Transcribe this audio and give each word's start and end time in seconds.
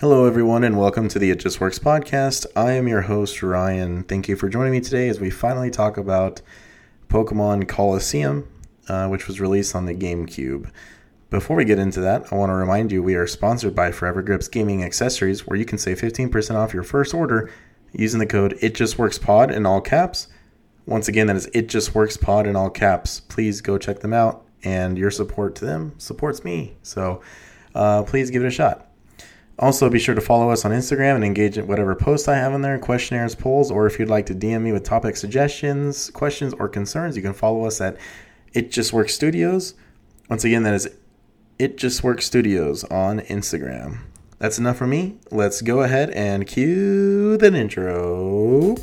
Hello, 0.00 0.26
everyone, 0.26 0.62
and 0.62 0.76
welcome 0.76 1.08
to 1.08 1.18
the 1.18 1.30
It 1.30 1.40
Just 1.40 1.58
Works 1.58 1.78
podcast. 1.78 2.44
I 2.54 2.72
am 2.72 2.86
your 2.86 3.00
host, 3.00 3.42
Ryan. 3.42 4.02
Thank 4.02 4.28
you 4.28 4.36
for 4.36 4.50
joining 4.50 4.72
me 4.72 4.82
today 4.82 5.08
as 5.08 5.20
we 5.20 5.30
finally 5.30 5.70
talk 5.70 5.96
about 5.96 6.42
Pokemon 7.08 7.66
Colosseum, 7.66 8.46
uh, 8.90 9.08
which 9.08 9.26
was 9.26 9.40
released 9.40 9.74
on 9.74 9.86
the 9.86 9.94
GameCube. 9.94 10.70
Before 11.30 11.56
we 11.56 11.64
get 11.64 11.78
into 11.78 12.02
that, 12.02 12.30
I 12.30 12.34
want 12.34 12.50
to 12.50 12.54
remind 12.54 12.92
you 12.92 13.02
we 13.02 13.14
are 13.14 13.26
sponsored 13.26 13.74
by 13.74 13.90
Forever 13.90 14.20
Grips 14.20 14.48
Gaming 14.48 14.84
Accessories, 14.84 15.46
where 15.46 15.58
you 15.58 15.64
can 15.64 15.78
save 15.78 15.98
15% 15.98 16.56
off 16.56 16.74
your 16.74 16.82
first 16.82 17.14
order 17.14 17.50
using 17.92 18.20
the 18.20 18.26
code 18.26 18.58
It 18.60 18.74
Just 18.74 18.98
Works 18.98 19.16
Pod 19.16 19.50
in 19.50 19.64
all 19.64 19.80
caps. 19.80 20.28
Once 20.84 21.08
again, 21.08 21.28
that 21.28 21.36
is 21.36 21.48
It 21.54 21.68
Just 21.68 21.94
Works 21.94 22.18
Pod 22.18 22.46
in 22.46 22.54
all 22.54 22.68
caps. 22.68 23.20
Please 23.20 23.62
go 23.62 23.78
check 23.78 24.00
them 24.00 24.12
out, 24.12 24.44
and 24.62 24.98
your 24.98 25.10
support 25.10 25.54
to 25.54 25.64
them 25.64 25.94
supports 25.96 26.44
me. 26.44 26.76
So 26.82 27.22
uh, 27.74 28.02
please 28.02 28.30
give 28.30 28.44
it 28.44 28.48
a 28.48 28.50
shot. 28.50 28.92
Also, 29.58 29.88
be 29.88 29.98
sure 29.98 30.14
to 30.14 30.20
follow 30.20 30.50
us 30.50 30.66
on 30.66 30.70
Instagram 30.70 31.14
and 31.14 31.24
engage 31.24 31.56
in 31.56 31.66
whatever 31.66 31.94
posts 31.94 32.28
I 32.28 32.36
have 32.36 32.52
on 32.52 32.60
there, 32.60 32.78
questionnaires, 32.78 33.34
polls, 33.34 33.70
or 33.70 33.86
if 33.86 33.98
you'd 33.98 34.10
like 34.10 34.26
to 34.26 34.34
DM 34.34 34.62
me 34.62 34.72
with 34.72 34.84
topic 34.84 35.16
suggestions, 35.16 36.10
questions, 36.10 36.52
or 36.54 36.68
concerns, 36.68 37.16
you 37.16 37.22
can 37.22 37.32
follow 37.32 37.64
us 37.64 37.80
at 37.80 37.96
It 38.52 38.70
Just 38.70 38.92
Works 38.92 39.14
Studios. 39.14 39.74
Once 40.28 40.44
again, 40.44 40.62
that 40.64 40.74
is 40.74 40.88
It 41.58 41.78
Just 41.78 42.04
Works 42.04 42.26
Studios 42.26 42.84
on 42.84 43.20
Instagram. 43.20 44.00
That's 44.38 44.58
enough 44.58 44.76
for 44.76 44.86
me. 44.86 45.16
Let's 45.30 45.62
go 45.62 45.80
ahead 45.80 46.10
and 46.10 46.46
cue 46.46 47.38
the 47.38 47.54
intro. 47.54 48.76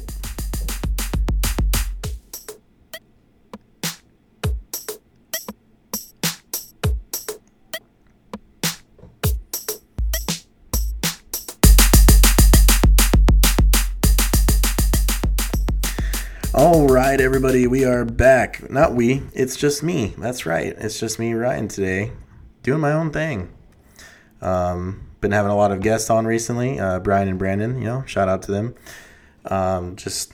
Everybody, 17.24 17.68
we 17.68 17.85
are 17.85 18.04
back. 18.04 18.70
Not 18.70 18.96
we, 18.96 19.24
it's 19.32 19.55
just 19.55 19.82
me. 19.82 20.13
That's 20.18 20.46
right. 20.46 20.76
It's 20.77 20.99
just 20.99 21.20
me, 21.20 21.34
Ryan, 21.34 21.70
today, 21.70 22.12
doing 22.63 22.82
my 22.82 22.91
own 22.91 23.12
thing. 23.12 23.49
Um, 24.41 25.07
been 25.21 25.32
having 25.32 25.49
a 25.49 25.55
lot 25.55 25.71
of 25.71 25.80
guests 25.80 26.10
on 26.10 26.26
recently, 26.26 26.82
uh, 26.82 26.99
Brian 26.99 27.30
and 27.30 27.40
Brandon. 27.40 27.77
You 27.77 27.85
know, 27.85 28.04
shout 28.05 28.27
out 28.27 28.41
to 28.41 28.52
them. 28.52 28.76
Um, 29.46 29.96
just 29.96 30.34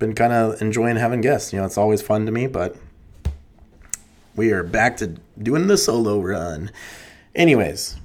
been 0.00 0.12
kind 0.12 0.32
of 0.32 0.60
enjoying 0.60 0.96
having 0.96 1.20
guests. 1.20 1.52
You 1.52 1.60
know, 1.60 1.66
it's 1.66 1.78
always 1.78 2.02
fun 2.02 2.26
to 2.26 2.32
me, 2.32 2.48
but 2.48 2.74
we 4.34 4.50
are 4.50 4.64
back 4.64 4.96
to 4.96 5.14
doing 5.40 5.68
the 5.68 5.78
solo 5.78 6.20
run. 6.20 6.72
Anyways, 7.36 7.96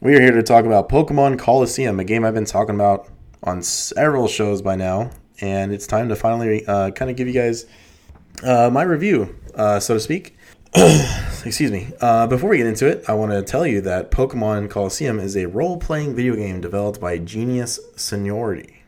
we 0.00 0.16
are 0.16 0.22
here 0.22 0.32
to 0.32 0.42
talk 0.42 0.64
about 0.64 0.88
Pokemon 0.88 1.38
Colosseum, 1.38 2.00
a 2.00 2.04
game 2.04 2.24
I've 2.24 2.32
been 2.32 2.46
talking 2.46 2.76
about 2.76 3.10
on 3.42 3.62
several 3.62 4.26
shows 4.26 4.62
by 4.62 4.74
now 4.74 5.10
and 5.40 5.72
it's 5.72 5.86
time 5.86 6.08
to 6.08 6.16
finally 6.16 6.66
uh, 6.66 6.90
kind 6.90 7.10
of 7.10 7.16
give 7.16 7.26
you 7.26 7.34
guys 7.34 7.66
uh, 8.42 8.70
my 8.70 8.82
review, 8.82 9.34
uh, 9.54 9.80
so 9.80 9.94
to 9.94 10.00
speak. 10.00 10.36
Excuse 10.74 11.70
me. 11.70 11.88
Uh, 12.00 12.26
before 12.26 12.50
we 12.50 12.56
get 12.56 12.66
into 12.66 12.86
it, 12.86 13.04
I 13.08 13.14
want 13.14 13.32
to 13.32 13.42
tell 13.42 13.66
you 13.66 13.80
that 13.82 14.10
Pokemon 14.10 14.70
Colosseum 14.70 15.18
is 15.18 15.36
a 15.36 15.46
role 15.46 15.76
playing 15.76 16.14
video 16.14 16.34
game 16.34 16.60
developed 16.60 17.00
by 17.00 17.18
Genius 17.18 17.78
Sonority, 17.96 18.82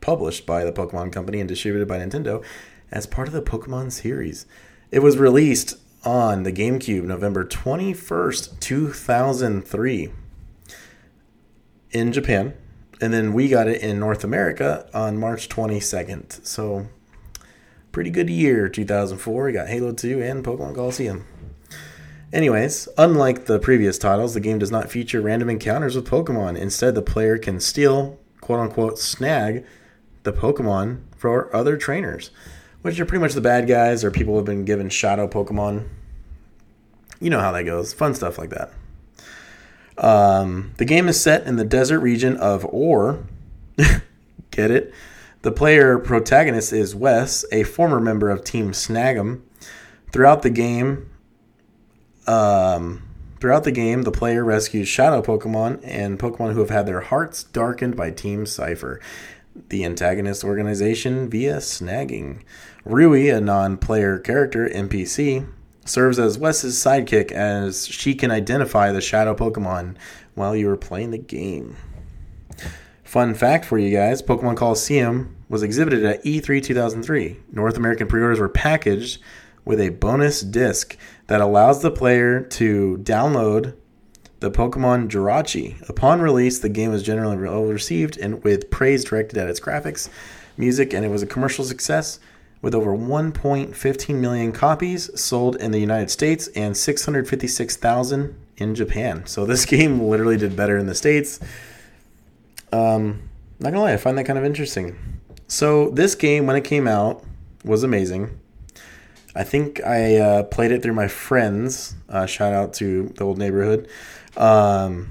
published 0.00 0.46
by 0.46 0.64
the 0.64 0.72
Pokemon 0.72 1.12
Company 1.12 1.40
and 1.40 1.48
distributed 1.48 1.88
by 1.88 1.98
Nintendo 1.98 2.44
as 2.92 3.06
part 3.06 3.28
of 3.28 3.34
the 3.34 3.42
Pokemon 3.42 3.92
series. 3.92 4.46
It 4.90 5.00
was 5.00 5.18
released 5.18 5.78
on 6.04 6.44
the 6.44 6.52
GameCube 6.52 7.02
November 7.02 7.44
21st, 7.44 8.60
2003, 8.60 10.12
in 11.92 12.12
Japan 12.12 12.54
and 13.00 13.12
then 13.12 13.32
we 13.32 13.48
got 13.48 13.68
it 13.68 13.80
in 13.80 13.98
North 13.98 14.24
America 14.24 14.88
on 14.92 15.18
March 15.18 15.48
22nd. 15.48 16.44
So, 16.46 16.88
pretty 17.92 18.10
good 18.10 18.28
year, 18.28 18.68
2004. 18.68 19.44
We 19.44 19.52
got 19.52 19.68
Halo 19.68 19.92
2 19.92 20.22
and 20.22 20.44
Pokemon 20.44 20.74
Colosseum. 20.74 21.24
Anyways, 22.32 22.88
unlike 22.96 23.46
the 23.46 23.58
previous 23.58 23.98
titles, 23.98 24.34
the 24.34 24.40
game 24.40 24.58
does 24.58 24.70
not 24.70 24.90
feature 24.90 25.20
random 25.20 25.50
encounters 25.50 25.96
with 25.96 26.08
Pokemon. 26.08 26.56
Instead, 26.56 26.94
the 26.94 27.02
player 27.02 27.38
can 27.38 27.58
steal, 27.58 28.18
quote 28.40 28.60
unquote, 28.60 28.98
snag 28.98 29.64
the 30.22 30.32
Pokemon 30.32 31.00
for 31.16 31.54
other 31.54 31.76
trainers, 31.76 32.30
which 32.82 33.00
are 33.00 33.06
pretty 33.06 33.22
much 33.22 33.32
the 33.32 33.40
bad 33.40 33.66
guys 33.66 34.04
or 34.04 34.10
people 34.10 34.34
who 34.34 34.38
have 34.38 34.46
been 34.46 34.64
given 34.64 34.88
shadow 34.88 35.26
Pokemon. 35.26 35.88
You 37.18 37.30
know 37.30 37.40
how 37.40 37.50
that 37.52 37.64
goes. 37.64 37.92
Fun 37.92 38.14
stuff 38.14 38.38
like 38.38 38.50
that. 38.50 38.72
Um, 40.00 40.72
the 40.78 40.86
game 40.86 41.08
is 41.08 41.20
set 41.20 41.46
in 41.46 41.56
the 41.56 41.64
desert 41.64 42.00
region 42.00 42.36
of 42.38 42.64
Orre. 42.64 43.22
Get 44.50 44.70
it? 44.70 44.92
The 45.42 45.52
player 45.52 45.98
protagonist 45.98 46.72
is 46.72 46.94
Wes, 46.94 47.44
a 47.52 47.62
former 47.62 48.00
member 48.00 48.30
of 48.30 48.42
Team 48.42 48.72
Snag'em. 48.72 49.42
Throughout 50.12 50.42
the 50.42 50.50
game, 50.50 51.08
um, 52.26 53.02
throughout 53.40 53.64
the 53.64 53.72
game, 53.72 54.02
the 54.02 54.10
player 54.10 54.44
rescues 54.44 54.88
shadow 54.88 55.22
Pokemon 55.22 55.80
and 55.84 56.18
Pokemon 56.18 56.54
who 56.54 56.60
have 56.60 56.70
had 56.70 56.86
their 56.86 57.00
hearts 57.00 57.44
darkened 57.44 57.96
by 57.96 58.10
Team 58.10 58.44
Cipher, 58.44 59.00
the 59.68 59.84
antagonist 59.84 60.44
organization, 60.44 61.30
via 61.30 61.56
snagging. 61.56 62.42
Rui, 62.84 63.28
a 63.28 63.40
non-player 63.40 64.18
character 64.18 64.68
NPC, 64.68 65.46
serves 65.84 66.18
as 66.18 66.38
Wes's 66.38 66.76
sidekick 66.76 67.32
as 67.32 67.86
she 67.86 68.14
can 68.14 68.30
identify 68.30 68.92
the 68.92 69.00
shadow 69.00 69.34
Pokemon 69.34 69.96
while 70.34 70.54
you 70.54 70.68
are 70.70 70.76
playing 70.76 71.10
the 71.10 71.18
game. 71.18 71.76
Fun 73.04 73.34
fact 73.34 73.64
for 73.64 73.78
you 73.78 73.90
guys 73.90 74.22
Pokemon 74.22 74.56
Colosseum 74.56 75.34
was 75.48 75.62
exhibited 75.62 76.04
at 76.04 76.22
E3 76.24 76.62
2003. 76.62 77.38
North 77.50 77.76
American 77.76 78.06
pre 78.06 78.22
orders 78.22 78.38
were 78.38 78.48
packaged 78.48 79.20
with 79.64 79.80
a 79.80 79.88
bonus 79.88 80.40
disc 80.42 80.96
that 81.26 81.40
allows 81.40 81.82
the 81.82 81.90
player 81.90 82.40
to 82.40 82.98
download 83.02 83.74
the 84.40 84.50
Pokemon 84.50 85.08
Jirachi. 85.08 85.88
Upon 85.88 86.20
release, 86.20 86.60
the 86.60 86.68
game 86.68 86.90
was 86.90 87.02
generally 87.02 87.36
well 87.36 87.64
received 87.64 88.16
and 88.16 88.42
with 88.42 88.70
praise 88.70 89.04
directed 89.04 89.38
at 89.38 89.48
its 89.48 89.60
graphics, 89.60 90.08
music, 90.56 90.94
and 90.94 91.04
it 91.04 91.08
was 91.08 91.22
a 91.22 91.26
commercial 91.26 91.64
success 91.64 92.18
with 92.62 92.74
over 92.74 92.90
1.15 92.96 94.14
million 94.16 94.52
copies 94.52 95.10
sold 95.18 95.56
in 95.56 95.70
the 95.70 95.78
United 95.78 96.10
States 96.10 96.48
and 96.48 96.76
656,000 96.76 98.36
in 98.58 98.74
Japan. 98.74 99.26
So 99.26 99.46
this 99.46 99.64
game 99.66 100.00
literally 100.00 100.36
did 100.36 100.56
better 100.56 100.76
in 100.76 100.86
the 100.86 100.94
States. 100.94 101.40
Um, 102.72 103.28
not 103.58 103.70
gonna 103.70 103.82
lie, 103.82 103.92
I 103.92 103.96
find 103.96 104.16
that 104.18 104.24
kind 104.24 104.38
of 104.38 104.44
interesting. 104.44 104.96
So 105.48 105.90
this 105.90 106.14
game, 106.14 106.46
when 106.46 106.56
it 106.56 106.64
came 106.64 106.86
out, 106.86 107.24
was 107.64 107.82
amazing. 107.82 108.38
I 109.34 109.44
think 109.44 109.82
I 109.84 110.16
uh, 110.16 110.42
played 110.44 110.72
it 110.72 110.82
through 110.82 110.94
my 110.94 111.08
friends. 111.08 111.94
Uh, 112.08 112.26
shout 112.26 112.52
out 112.52 112.74
to 112.74 113.08
the 113.16 113.24
old 113.24 113.38
neighborhood. 113.38 113.88
Um, 114.36 115.08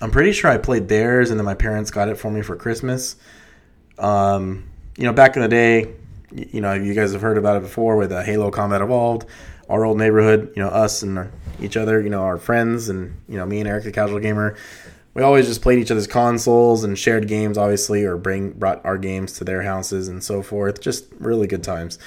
I'm 0.00 0.10
pretty 0.10 0.32
sure 0.32 0.50
I 0.50 0.58
played 0.58 0.88
theirs, 0.88 1.30
and 1.30 1.38
then 1.38 1.44
my 1.44 1.54
parents 1.54 1.90
got 1.90 2.08
it 2.08 2.16
for 2.16 2.30
me 2.30 2.42
for 2.42 2.56
Christmas. 2.56 3.16
Um, 3.98 4.68
you 4.96 5.04
know, 5.04 5.12
back 5.12 5.36
in 5.36 5.42
the 5.42 5.48
day, 5.48 5.94
you 6.34 6.60
know, 6.60 6.72
you 6.74 6.94
guys 6.94 7.12
have 7.12 7.22
heard 7.22 7.38
about 7.38 7.56
it 7.56 7.62
before 7.62 7.96
with 7.96 8.12
uh, 8.12 8.22
Halo 8.22 8.50
Combat 8.50 8.80
Evolved, 8.80 9.26
our 9.68 9.84
old 9.84 9.98
neighborhood, 9.98 10.52
you 10.56 10.62
know, 10.62 10.68
us 10.68 11.02
and 11.02 11.30
each 11.60 11.76
other, 11.76 12.00
you 12.00 12.10
know, 12.10 12.22
our 12.22 12.38
friends, 12.38 12.88
and, 12.88 13.16
you 13.28 13.36
know, 13.36 13.46
me 13.46 13.60
and 13.60 13.68
Eric, 13.68 13.84
the 13.84 13.92
casual 13.92 14.18
gamer. 14.18 14.56
We 15.14 15.22
always 15.22 15.46
just 15.46 15.60
played 15.60 15.78
each 15.78 15.90
other's 15.90 16.06
consoles 16.06 16.84
and 16.84 16.98
shared 16.98 17.28
games, 17.28 17.58
obviously, 17.58 18.04
or 18.04 18.16
bring 18.16 18.52
brought 18.52 18.84
our 18.84 18.96
games 18.96 19.34
to 19.34 19.44
their 19.44 19.62
houses 19.62 20.08
and 20.08 20.24
so 20.24 20.42
forth. 20.42 20.80
Just 20.80 21.06
really 21.18 21.46
good 21.46 21.62
times. 21.62 21.98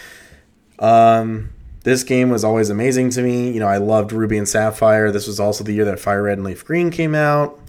Um, 0.79 1.51
this 1.83 2.03
game 2.03 2.31
was 2.31 2.43
always 2.43 2.71
amazing 2.71 3.11
to 3.11 3.21
me. 3.21 3.51
You 3.51 3.59
know, 3.59 3.67
I 3.67 3.77
loved 3.77 4.11
Ruby 4.11 4.39
and 4.39 4.49
Sapphire. 4.49 5.11
This 5.11 5.27
was 5.27 5.39
also 5.39 5.63
the 5.63 5.71
year 5.71 5.85
that 5.85 5.99
Fire 5.99 6.23
Red 6.23 6.39
and 6.39 6.45
Leaf 6.45 6.65
Green 6.65 6.89
came 6.89 7.13
out. 7.13 7.59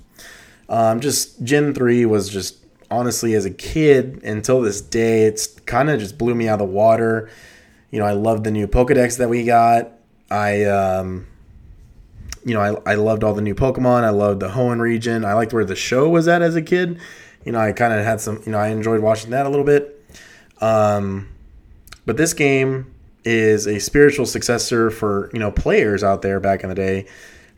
Um, 0.71 1.01
just 1.01 1.45
Gen 1.45 1.75
3 1.75 2.07
was 2.07 2.31
just 2.31 2.57
honestly, 2.91 3.35
as 3.35 3.45
a 3.45 3.51
kid 3.51 4.23
until 4.23 4.61
this 4.61 4.81
day, 4.81 5.25
it's 5.25 5.47
kind 5.47 5.91
of 5.91 6.01
just 6.01 6.19
blew 6.19 6.35
me 6.35 6.49
out 6.49 6.61
of 6.61 6.69
the 6.69 6.73
water. 6.73 7.31
You 7.91 7.99
know, 7.99 8.07
I 8.07 8.13
loved 8.13 8.45
the 8.45 8.51
new 8.51 8.67
Pokedex 8.67 9.19
that 9.19 9.29
we 9.29 9.45
got. 9.45 9.93
I, 10.31 10.65
um, 10.65 11.27
you 12.45 12.55
know, 12.55 12.61
I, 12.61 12.93
I 12.93 12.95
loved 12.95 13.25
all 13.25 13.35
the 13.35 13.43
new 13.43 13.55
Pokemon. 13.55 14.05
I 14.05 14.11
loved 14.11 14.41
the 14.41 14.49
Hoenn 14.49 14.81
region. 14.81 15.25
I 15.25 15.35
liked 15.35 15.53
where 15.53 15.65
the 15.65 15.77
show 15.77 16.09
was 16.09 16.29
at 16.29 16.43
as 16.43 16.57
a 16.57 16.63
kid. 16.63 16.99
You 17.45 17.53
know, 17.53 17.59
I 17.61 17.73
kind 17.73 17.93
of 17.93 18.05
had 18.05 18.21
some, 18.21 18.43
you 18.45 18.53
know, 18.53 18.59
I 18.59 18.69
enjoyed 18.69 19.01
watching 19.01 19.31
that 19.31 19.47
a 19.47 19.49
little 19.49 19.65
bit. 19.65 20.05
Um, 20.61 21.29
but 22.05 22.17
this 22.17 22.33
game 22.33 22.93
is 23.25 23.67
a 23.67 23.79
spiritual 23.81 24.27
successor 24.27 24.91
for, 24.91 25.31
you 25.33 25.39
know, 25.39 25.51
players 25.51 26.05
out 26.05 26.23
there 26.23 26.41
back 26.41 26.63
in 26.63 26.69
the 26.69 26.75
day 26.75 27.07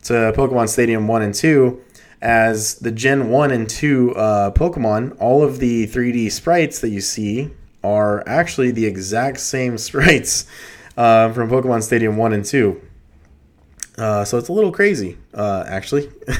to 0.03 0.13
Pokemon 0.35 0.69
Stadium 0.69 1.07
1 1.07 1.21
and 1.21 1.33
2 1.33 1.81
as 2.21 2.75
the 2.75 2.91
Gen 2.91 3.29
1 3.29 3.51
and 3.51 3.69
2 3.69 4.13
uh, 4.15 4.51
Pokemon, 4.51 5.15
all 5.19 5.43
of 5.43 5.59
the 5.59 5.87
3D 5.87 6.31
sprites 6.31 6.79
that 6.81 6.89
you 6.89 7.01
see 7.01 7.51
are 7.83 8.27
actually 8.27 8.71
the 8.71 8.85
exact 8.85 9.39
same 9.39 9.77
sprites 9.79 10.45
uh, 10.97 11.31
from 11.31 11.49
Pokemon 11.49 11.83
Stadium 11.83 12.17
1 12.17 12.33
and 12.33 12.45
2. 12.45 12.81
Uh, 13.97 14.23
so 14.23 14.37
it's 14.37 14.47
a 14.47 14.53
little 14.53 14.71
crazy, 14.71 15.17
uh, 15.33 15.65
actually. 15.67 16.09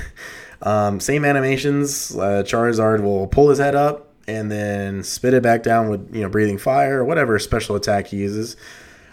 Um, 0.62 1.00
same 1.00 1.24
animations. 1.24 2.16
Uh, 2.16 2.44
Charizard 2.46 3.02
will 3.02 3.28
pull 3.28 3.50
his 3.50 3.60
head 3.60 3.76
up 3.76 4.14
and 4.28 4.52
then 4.52 5.04
spit 5.04 5.34
it 5.34 5.42
back 5.42 5.64
down 5.64 5.90
with 5.90 6.14
you 6.14 6.22
know 6.22 6.30
breathing 6.30 6.58
fire 6.58 7.00
or 7.00 7.06
whatever 7.06 7.40
special 7.40 7.76
attack 7.76 8.08
he 8.08 8.18
uses. 8.18 8.58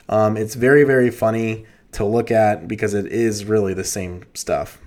Um, 0.08 0.36
it's 0.36 0.54
very 0.54 0.84
very 0.84 1.10
funny 1.10 1.66
to 1.92 2.04
look 2.04 2.30
at 2.30 2.68
because 2.68 2.94
it 2.94 3.06
is 3.06 3.44
really 3.44 3.74
the 3.74 3.84
same 3.84 4.24
stuff. 4.34 4.80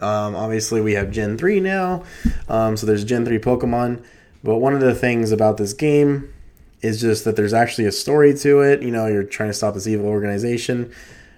Um, 0.00 0.34
obviously, 0.34 0.80
we 0.80 0.94
have 0.94 1.10
Gen 1.10 1.38
3 1.38 1.60
now, 1.60 2.02
um, 2.48 2.76
so 2.76 2.86
there's 2.86 3.04
Gen 3.04 3.24
3 3.24 3.38
Pokemon. 3.38 4.04
But 4.42 4.58
one 4.58 4.74
of 4.74 4.80
the 4.80 4.94
things 4.94 5.32
about 5.32 5.56
this 5.56 5.72
game 5.72 6.32
is 6.82 7.00
just 7.00 7.24
that 7.24 7.36
there's 7.36 7.54
actually 7.54 7.86
a 7.86 7.92
story 7.92 8.34
to 8.34 8.60
it. 8.60 8.82
You 8.82 8.90
know, 8.90 9.06
you're 9.06 9.24
trying 9.24 9.48
to 9.48 9.54
stop 9.54 9.74
this 9.74 9.86
evil 9.86 10.06
organization. 10.06 10.92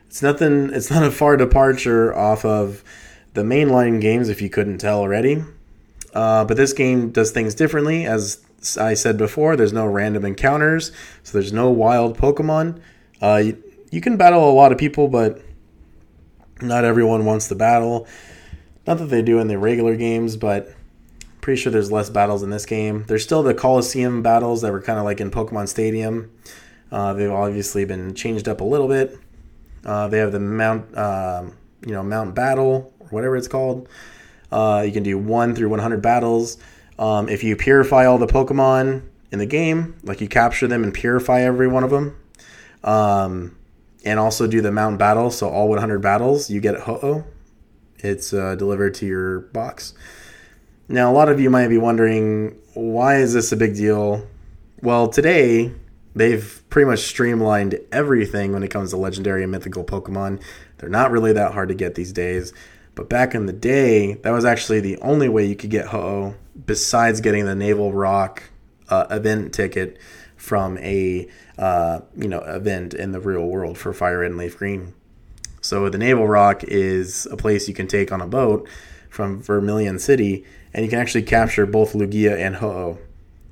It's 0.09 0.23
nothing. 0.23 0.71
It's 0.73 0.91
not 0.91 1.05
a 1.05 1.11
far 1.11 1.37
departure 1.37 2.15
off 2.15 2.45
of 2.45 2.83
the 3.35 3.43
mainline 3.43 4.01
games, 4.01 4.29
if 4.29 4.43
you 4.43 4.51
couldn't 4.51 4.79
tell 4.79 4.99
already. 4.99 5.45
Uh, 6.13 6.45
but 6.45 6.57
this 6.57 6.73
game 6.73 7.11
does 7.11 7.31
things 7.31 7.55
differently. 7.55 8.07
As 8.07 8.41
I 8.81 8.95
said 8.95 9.19
before, 9.19 9.55
there's 9.55 9.73
no 9.73 9.87
random 9.87 10.25
encounters, 10.25 10.91
so 11.23 11.39
there's 11.39 11.53
no 11.53 11.71
wild 11.71 12.19
Pokemon. 12.19 12.81
Uh, 13.21 13.43
you, 13.45 13.63
you 13.91 14.01
can 14.01 14.17
battle 14.17 14.51
a 14.51 14.53
lot 14.53 14.73
of 14.73 14.79
people, 14.79 15.09
but 15.09 15.43
not 16.61 16.85
everyone 16.85 17.25
wants 17.25 17.49
to 17.49 17.55
battle. 17.55 18.09
Not 18.87 18.99
that 18.99 19.07
they 19.07 19.23
do 19.23 19.39
in 19.39 19.49
the 19.49 19.59
regular 19.59 19.97
games, 19.97 20.37
but 20.37 20.75
pretty 21.41 21.61
sure 21.61 21.71
there's 21.73 21.93
less 21.93 22.11
battles 22.11 22.43
in 22.43 22.51
this 22.51 22.67
game. 22.67 23.05
There's 23.07 23.23
still 23.23 23.43
the 23.43 23.55
Coliseum 23.55 24.23
battles 24.23 24.63
that 24.63 24.73
were 24.73 24.83
kind 24.83 24.99
of 24.99 25.05
like 25.05 25.21
in 25.21 25.31
Pokemon 25.31 25.69
Stadium. 25.69 26.31
Uh, 26.91 27.13
they've 27.13 27.31
obviously 27.31 27.85
been 27.85 28.15
changed 28.15 28.49
up 28.49 28.61
a 28.61 28.65
little 28.65 28.89
bit. 28.89 29.19
Uh, 29.85 30.09
they 30.09 30.19
have 30.19 30.33
the 30.33 30.41
Mount, 30.41 30.93
uh, 30.97 31.45
you 31.85 31.93
know, 31.93 32.03
Mount 32.03 32.35
Battle 32.35 32.93
or 32.99 33.07
whatever 33.11 33.37
it's 33.37 33.49
called. 33.49 33.89
Uh, 34.51 34.83
you 34.85 34.93
can 34.93 35.03
do 35.03 35.19
one 35.19 35.55
through 35.55 35.69
100 35.69 36.03
battles. 36.03 36.59
Um, 36.99 37.29
if 37.29 37.45
you 37.45 37.57
purify 37.57 38.07
all 38.07 38.19
the 38.19 38.27
Pokemon 38.27 39.03
in 39.31 39.39
the 39.39 39.47
game, 39.47 39.97
like 40.03 40.21
you 40.21 40.29
capture 40.29 40.67
them 40.67 40.83
and 40.83 40.95
purify 40.95 41.43
every 41.43 41.69
one 41.69 41.85
of 41.85 41.91
them, 41.91 42.17
um, 42.85 43.57
and 44.05 44.19
also 44.19 44.47
do 44.47 44.61
the 44.61 44.73
Mount 44.73 44.99
Battle, 44.99 45.31
so 45.31 45.49
all 45.49 45.69
100 45.69 46.01
battles, 46.01 46.51
you 46.51 46.61
get 46.61 46.77
Ho-Oh. 46.81 47.25
It's 48.07 48.33
uh, 48.33 48.55
delivered 48.55 48.95
to 48.95 49.07
your 49.07 49.41
box. 49.41 49.95
Now, 50.89 51.11
a 51.11 51.15
lot 51.15 51.29
of 51.29 51.41
you 51.41 51.51
might 51.51 51.69
be 51.69 51.79
wondering, 51.79 52.57
why 52.75 53.17
is 53.17 53.35
this 53.35 53.51
a 53.51 53.57
big 53.57 53.75
deal? 53.75 54.27
Well, 54.81 55.09
today 55.09 55.73
they've 56.15 56.63
pretty 56.71 56.89
much 56.89 57.01
streamlined 57.01 57.79
everything 57.93 58.53
when 58.53 58.63
it 58.63 58.71
comes 58.71 58.91
to 58.91 58.97
legendary 58.97 59.43
and 59.43 59.51
mythical 59.51 59.85
Pokemon. 59.85 60.43
They're 60.79 60.89
not 60.89 61.11
really 61.11 61.33
that 61.33 61.53
hard 61.53 61.69
to 61.69 61.75
get 61.75 61.95
these 61.95 62.13
days. 62.13 62.53
But 62.95 63.11
back 63.11 63.35
in 63.35 63.47
the 63.47 63.53
day, 63.53 64.15
that 64.15 64.31
was 64.31 64.45
actually 64.45 64.81
the 64.81 64.97
only 64.99 65.29
way 65.29 65.45
you 65.45 65.57
could 65.57 65.71
get 65.71 65.89
Ho-Oh 65.89 66.35
besides 66.65 67.21
getting 67.21 67.45
the 67.45 67.55
Naval 67.55 67.93
Rock 67.93 68.45
uh, 68.89 69.07
event 69.11 69.53
ticket 69.53 69.99
from 70.37 70.79
a 70.79 71.29
uh, 71.59 72.01
you 72.17 72.29
know 72.29 72.41
event 72.41 72.95
in 72.95 73.13
the 73.13 73.21
real 73.21 73.47
world 73.47 73.77
for 73.77 73.93
Fire 73.93 74.21
Red 74.21 74.31
and 74.31 74.39
Leaf 74.39 74.57
Green. 74.57 74.95
So 75.67 75.89
the 75.89 75.99
Naval 75.99 76.29
Rock 76.29 76.63
is 76.63 77.27
a 77.27 77.37
place 77.37 77.67
you 77.67 77.75
can 77.75 77.89
take 77.89 78.13
on 78.13 78.21
a 78.21 78.27
boat 78.27 78.69
from 79.11 79.43
Vermilion 79.43 79.99
City, 79.99 80.45
and 80.73 80.85
you 80.85 80.91
can 80.91 81.01
actually 81.01 81.25
capture 81.25 81.67
both 81.67 81.93
Lugia 81.93 82.39
and 82.39 82.55
Ho-Oh. 82.55 82.99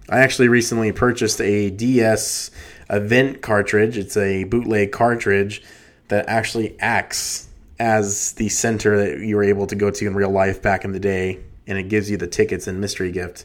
I 0.09 0.21
actually 0.21 0.47
recently 0.47 0.93
purchased 0.93 1.41
a 1.41 1.71
DS 1.71 2.53
event 2.89 3.43
cartridge. 3.43 3.99
It's 3.99 4.17
a 4.17 4.45
bootleg 4.45 4.93
cartridge 4.93 5.61
that 6.07 6.29
actually 6.29 6.79
acts 6.79 7.49
as 7.81 8.33
the 8.35 8.49
center 8.49 8.97
that 8.97 9.27
you 9.27 9.35
were 9.35 9.43
able 9.43 9.67
to 9.67 9.75
go 9.75 9.91
to 9.91 10.07
in 10.07 10.15
real 10.15 10.31
life 10.31 10.63
back 10.63 10.85
in 10.85 10.93
the 10.93 11.01
day, 11.01 11.41
and 11.67 11.79
it 11.79 11.89
gives 11.89 12.09
you 12.09 12.17
the 12.17 12.29
tickets 12.29 12.69
and 12.69 12.81
mystery 12.81 13.11
gift. 13.11 13.45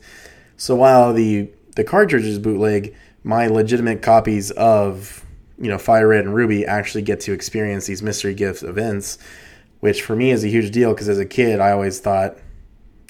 So 0.58 0.76
while 0.76 1.12
the 1.12 1.50
the 1.76 1.84
cartridge 1.84 2.26
is 2.26 2.38
bootleg, 2.38 2.94
my 3.24 3.48
legitimate 3.48 4.04
copies 4.04 4.52
of 4.52 5.26
you 5.60 5.70
know 5.70 5.78
Fire 5.78 6.08
Red 6.08 6.26
and 6.26 6.34
Ruby 6.34 6.66
actually 6.66 7.02
get 7.02 7.20
to 7.22 7.34
experience 7.34 7.86
these 7.86 8.02
mystery 8.02 8.34
gift 8.34 8.64
events, 8.64 9.18
which 9.80 10.02
for 10.02 10.16
me 10.16 10.32
is 10.32 10.44
a 10.44 10.48
huge 10.48 10.72
deal 10.72 10.94
because 10.94 11.10
as 11.10 11.20
a 11.20 11.26
kid 11.26 11.60
I 11.60 11.72
always 11.72 12.00
thought, 12.00 12.38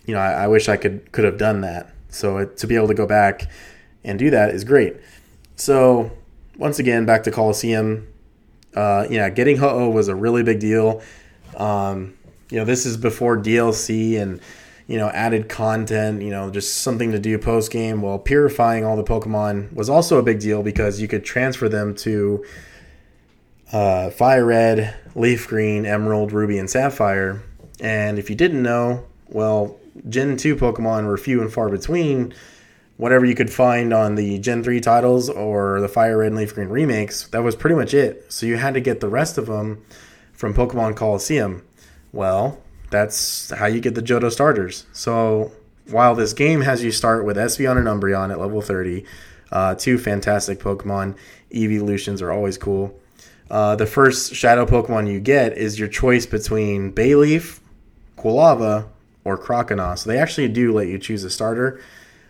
you 0.06 0.13
know, 0.13 0.19
I, 0.19 0.44
I 0.44 0.48
wish 0.48 0.68
I 0.68 0.78
could 0.78 1.12
could 1.12 1.25
have 1.25 1.38
done 1.38 1.62
that. 1.62 1.94
So 2.10 2.38
it, 2.40 2.57
to 2.57 2.68
be 2.68 2.75
able 2.75 2.88
to 2.88 2.94
go 2.96 3.06
back 3.06 3.50
and 4.04 4.18
do 4.18 4.31
that 4.31 4.50
is 4.50 4.63
great. 4.63 4.98
So 5.56 6.12
once 6.57 6.80
again, 6.80 7.06
back 7.06 7.24
to 7.24 7.31
Colosseum. 7.31 8.07
Uh, 8.75 9.07
yeah, 9.10 9.30
getting 9.30 9.57
Ho-Oh 9.57 9.90
was 9.90 10.07
a 10.07 10.16
really 10.16 10.44
big 10.44 10.60
deal. 10.60 11.02
Um, 11.56 12.18
you 12.50 12.57
know, 12.57 12.66
this 12.66 12.86
is 12.86 12.98
before 12.98 13.38
DLC 13.38 14.19
and 14.19 14.42
you 14.89 14.97
know 14.97 15.09
added 15.09 15.47
content. 15.47 16.21
You 16.21 16.31
know, 16.31 16.50
just 16.50 16.80
something 16.80 17.12
to 17.12 17.19
do 17.19 17.38
post 17.38 17.71
game. 17.71 18.01
Well, 18.01 18.18
purifying 18.18 18.83
all 18.83 18.97
the 18.97 19.03
Pokemon 19.03 19.71
was 19.74 19.89
also 19.89 20.18
a 20.18 20.24
big 20.24 20.39
deal 20.39 20.63
because 20.63 21.00
you 21.00 21.07
could 21.07 21.24
transfer 21.24 21.69
them 21.69 21.94
to 21.97 22.44
uh, 23.71 24.09
Fire 24.09 24.44
Red, 24.44 24.95
Leaf 25.15 25.47
Green, 25.47 25.86
Emerald, 25.86 26.31
Ruby, 26.31 26.57
and 26.57 26.68
Sapphire. 26.68 27.44
And 27.80 28.18
if 28.18 28.31
you 28.31 28.36
didn't 28.36 28.63
know, 28.63 29.06
well, 29.30 29.77
Gen 30.09 30.36
2 30.38 30.56
Pokemon 30.56 31.06
were 31.06 31.18
few 31.18 31.39
and 31.42 31.53
far 31.53 31.69
between. 31.69 32.33
Whatever 32.97 33.25
you 33.25 33.35
could 33.35 33.53
find 33.53 33.94
on 33.94 34.15
the 34.15 34.39
Gen 34.39 34.62
3 34.62 34.81
titles 34.81 35.30
or 35.30 35.80
the 35.80 35.88
Fire 35.88 36.18
Red 36.18 36.27
and 36.27 36.35
Leaf 36.35 36.56
Green 36.56 36.68
remakes, 36.68 37.27
that 37.30 37.44
was 37.44 37.56
pretty 37.56 37.75
much 37.75 37.94
it. 37.94 38.25
So 38.33 38.45
you 38.45 38.57
had 38.57 38.74
to 38.74 38.81
get 38.81 39.00
the 39.00 39.07
rest 39.07 39.38
of 39.38 39.45
them 39.45 39.85
from 40.33 40.53
Pokemon 40.53 40.97
Colosseum. 40.97 41.63
Well, 42.12 42.59
that's 42.89 43.51
how 43.51 43.65
you 43.65 43.80
get 43.80 43.95
the 43.95 44.01
Johto 44.01 44.31
starters. 44.31 44.86
So 44.94 45.51
while 45.88 46.15
this 46.15 46.33
game 46.33 46.62
has 46.62 46.83
you 46.83 46.91
start 46.91 47.25
with 47.25 47.38
Espeon 47.38 47.77
and 47.77 47.88
Umbreon 47.88 48.31
at 48.31 48.39
level 48.39 48.62
30, 48.62 49.06
uh, 49.51 49.75
two 49.75 49.97
fantastic 49.97 50.59
Pokemon, 50.59 51.15
evolutions 51.53 52.21
are 52.21 52.31
always 52.31 52.57
cool. 52.57 52.97
Uh, 53.50 53.75
the 53.75 53.86
first 53.86 54.36
Shadow 54.36 54.65
Pokemon 54.65 55.12
you 55.12 55.19
get 55.19 55.57
is 55.57 55.80
your 55.80 55.88
choice 55.88 56.25
between 56.25 56.94
Bayleef, 56.94 57.59
Quilava, 58.18 58.88
or 59.24 59.38
Croconaw. 59.38 59.97
So 59.97 60.09
they 60.09 60.19
actually 60.19 60.47
do 60.50 60.71
let 60.71 60.88
you 60.88 61.00
choose 61.00 61.24
a 61.24 61.30
starter. 61.30 61.81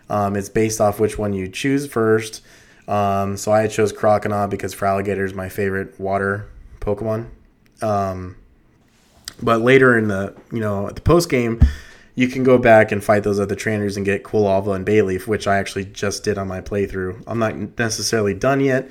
Um, 0.08 0.34
it's 0.34 0.48
based 0.48 0.80
off 0.80 0.98
which 0.98 1.18
one 1.18 1.32
you 1.32 1.48
choose 1.48 1.86
first. 1.86 2.42
Um, 2.88 3.36
so 3.36 3.52
I 3.52 3.66
chose 3.68 3.92
Croconaw 3.92 4.50
because 4.50 4.74
Feraligatr 4.74 5.24
is 5.24 5.34
my 5.34 5.48
favorite 5.48 5.98
water 6.00 6.48
Pokemon. 6.80 7.28
Um, 7.82 8.36
but 9.42 9.60
later 9.60 9.96
in 9.96 10.08
the 10.08 10.34
you 10.52 10.60
know 10.60 10.86
at 10.88 10.94
the 10.94 11.00
post 11.00 11.30
game, 11.30 11.60
you 12.14 12.28
can 12.28 12.42
go 12.42 12.58
back 12.58 12.92
and 12.92 13.02
fight 13.02 13.22
those 13.22 13.40
other 13.40 13.54
trainers 13.54 13.96
and 13.96 14.06
get 14.06 14.24
Quilava 14.24 14.74
and 14.74 14.86
Bayleef, 14.86 15.26
which 15.26 15.46
I 15.46 15.58
actually 15.58 15.86
just 15.86 16.24
did 16.24 16.38
on 16.38 16.48
my 16.48 16.60
playthrough. 16.60 17.22
I'm 17.26 17.38
not 17.38 17.78
necessarily 17.78 18.34
done 18.34 18.60
yet, 18.60 18.90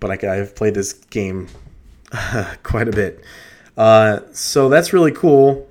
but 0.00 0.10
I, 0.10 0.36
have 0.36 0.54
played 0.56 0.74
this 0.74 0.92
game 0.92 1.48
quite 2.62 2.88
a 2.88 2.92
bit. 2.92 3.24
Uh, 3.76 4.20
so 4.32 4.68
that's 4.68 4.92
really 4.92 5.12
cool 5.12 5.68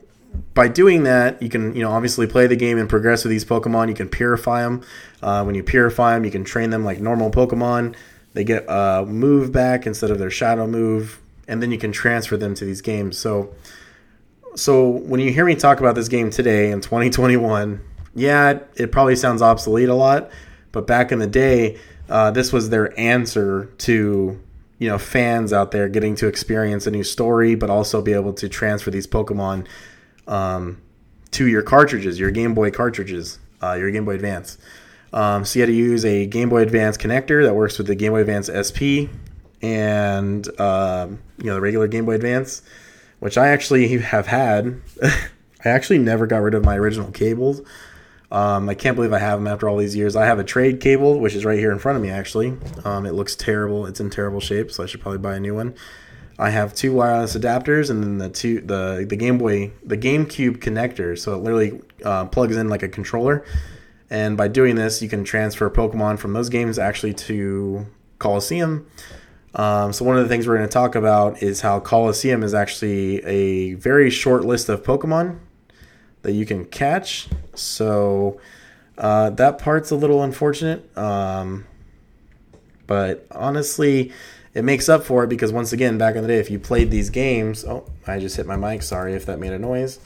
by 0.53 0.67
doing 0.67 1.03
that, 1.03 1.41
you 1.41 1.49
can, 1.49 1.75
you 1.75 1.81
know, 1.81 1.91
obviously 1.91 2.27
play 2.27 2.47
the 2.47 2.55
game 2.55 2.77
and 2.77 2.89
progress 2.89 3.23
with 3.23 3.31
these 3.31 3.45
Pokemon. 3.45 3.89
You 3.89 3.95
can 3.95 4.09
purify 4.09 4.61
them. 4.61 4.83
Uh, 5.21 5.43
when 5.43 5.55
you 5.55 5.63
purify 5.63 6.13
them, 6.13 6.25
you 6.25 6.31
can 6.31 6.43
train 6.43 6.69
them 6.69 6.83
like 6.83 6.99
normal 6.99 7.31
Pokemon. 7.31 7.95
They 8.33 8.43
get 8.43 8.65
a 8.67 9.05
move 9.07 9.51
back 9.51 9.85
instead 9.85 10.11
of 10.11 10.19
their 10.19 10.29
shadow 10.29 10.67
move, 10.67 11.19
and 11.47 11.61
then 11.61 11.71
you 11.71 11.77
can 11.77 11.91
transfer 11.91 12.37
them 12.37 12.55
to 12.55 12.65
these 12.65 12.81
games. 12.81 13.17
So, 13.17 13.53
so 14.55 14.89
when 14.89 15.19
you 15.19 15.31
hear 15.31 15.45
me 15.45 15.55
talk 15.55 15.79
about 15.79 15.95
this 15.95 16.07
game 16.07 16.29
today 16.29 16.71
in 16.71 16.81
2021, 16.81 17.81
yeah, 18.15 18.59
it 18.75 18.91
probably 18.91 19.15
sounds 19.15 19.41
obsolete 19.41 19.89
a 19.89 19.95
lot, 19.95 20.29
but 20.71 20.87
back 20.87 21.11
in 21.11 21.19
the 21.19 21.27
day, 21.27 21.79
uh, 22.09 22.31
this 22.31 22.53
was 22.53 22.69
their 22.69 22.97
answer 22.99 23.65
to 23.79 24.39
you 24.79 24.89
know 24.89 24.97
fans 24.97 25.53
out 25.53 25.71
there 25.71 25.87
getting 25.87 26.15
to 26.15 26.27
experience 26.27 26.85
a 26.85 26.91
new 26.91 27.03
story, 27.03 27.55
but 27.55 27.69
also 27.69 28.01
be 28.01 28.13
able 28.13 28.33
to 28.33 28.49
transfer 28.49 28.91
these 28.91 29.07
Pokemon 29.07 29.67
um, 30.27 30.81
to 31.31 31.47
your 31.47 31.61
cartridges, 31.61 32.19
your 32.19 32.31
Game 32.31 32.53
Boy 32.53 32.71
cartridges, 32.71 33.39
uh, 33.61 33.73
your 33.73 33.91
Game 33.91 34.05
Boy 34.05 34.15
Advance. 34.15 34.57
Um, 35.13 35.45
so 35.45 35.59
you 35.59 35.61
had 35.61 35.67
to 35.67 35.75
use 35.75 36.03
a 36.05 36.25
Game 36.25 36.49
Boy 36.49 36.61
Advance 36.63 36.97
connector 36.97 37.43
that 37.43 37.53
works 37.55 37.77
with 37.77 37.87
the 37.87 37.95
Game 37.95 38.11
Boy 38.11 38.21
Advance 38.21 38.49
SP 38.49 39.09
and 39.61 40.47
um, 40.59 41.19
you 41.37 41.45
know 41.45 41.55
the 41.55 41.61
regular 41.61 41.87
Game 41.87 42.05
Boy 42.05 42.15
Advance, 42.15 42.61
which 43.23 43.37
I 43.37 43.47
actually 43.47 43.87
have 43.99 44.27
had. 44.27 44.81
I 45.01 45.69
actually 45.69 45.99
never 45.99 46.27
got 46.27 46.39
rid 46.39 46.55
of 46.55 46.65
my 46.65 46.75
original 46.75 47.09
cables. 47.09 47.61
Um, 48.29 48.67
I 48.67 48.73
can't 48.73 48.97
believe 48.97 49.13
I 49.13 49.19
have 49.19 49.39
them 49.39 49.47
after 49.47 49.69
all 49.69 49.77
these 49.77 49.95
years. 49.95 50.17
I 50.17 50.25
have 50.25 50.39
a 50.39 50.43
trade 50.43 50.81
cable, 50.81 51.21
which 51.21 51.33
is 51.33 51.45
right 51.45 51.57
here 51.57 51.71
in 51.71 51.79
front 51.79 51.95
of 51.95 52.01
me. 52.01 52.09
Actually, 52.09 52.57
um, 52.83 53.05
it 53.05 53.13
looks 53.13 53.33
terrible. 53.33 53.85
It's 53.85 54.01
in 54.01 54.09
terrible 54.09 54.41
shape, 54.41 54.71
so 54.73 54.83
I 54.83 54.87
should 54.87 54.99
probably 54.99 55.19
buy 55.19 55.37
a 55.37 55.39
new 55.39 55.55
one. 55.55 55.73
I 56.37 56.49
have 56.49 56.75
two 56.75 56.91
wireless 56.91 57.37
adapters 57.37 57.89
and 57.89 58.03
then 58.03 58.17
the 58.17 58.27
two 58.27 58.59
the 58.59 59.05
the 59.07 59.15
Game 59.15 59.37
Boy 59.37 59.71
the 59.85 59.97
GameCube 59.97 60.57
connector. 60.57 61.17
So 61.17 61.33
it 61.33 61.37
literally 61.37 61.79
uh, 62.03 62.25
plugs 62.25 62.57
in 62.57 62.67
like 62.67 62.83
a 62.83 62.89
controller. 62.89 63.45
And 64.09 64.35
by 64.35 64.49
doing 64.49 64.75
this, 64.75 65.01
you 65.01 65.07
can 65.07 65.23
transfer 65.23 65.69
Pokemon 65.69 66.19
from 66.19 66.33
those 66.33 66.49
games 66.49 66.77
actually 66.77 67.13
to 67.13 67.85
Colosseum. 68.19 68.85
Um, 69.55 69.93
so 69.93 70.03
one 70.03 70.17
of 70.17 70.23
the 70.23 70.29
things 70.29 70.47
we're 70.47 70.57
going 70.57 70.67
to 70.67 70.73
talk 70.73 70.95
about 70.95 71.43
is 71.43 71.61
how 71.61 71.79
Colosseum 71.79 72.43
is 72.43 72.53
actually 72.53 73.23
a 73.23 73.75
very 73.75 74.09
short 74.09 74.45
list 74.45 74.67
of 74.69 74.83
Pokemon 74.83 75.39
that 76.23 76.31
you 76.31 76.45
can 76.45 76.65
catch. 76.65 77.27
So 77.53 78.39
uh, 78.97 79.29
that 79.31 79.59
part's 79.59 79.91
a 79.91 79.95
little 79.95 80.23
unfortunate. 80.23 80.97
Um, 80.97 81.65
but 82.87 83.27
honestly, 83.31 84.11
it 84.53 84.63
makes 84.63 84.89
up 84.89 85.03
for 85.03 85.23
it 85.23 85.27
because 85.27 85.51
once 85.51 85.71
again, 85.71 85.97
back 85.97 86.15
in 86.15 86.21
the 86.21 86.27
day, 86.27 86.39
if 86.39 86.49
you 86.49 86.59
played 86.59 86.91
these 86.91 87.09
games, 87.09 87.63
oh, 87.65 87.85
I 88.07 88.19
just 88.19 88.37
hit 88.37 88.45
my 88.45 88.55
mic. 88.55 88.81
Sorry 88.81 89.13
if 89.13 89.25
that 89.25 89.39
made 89.39 89.51
a 89.51 89.59
noise. 89.59 89.99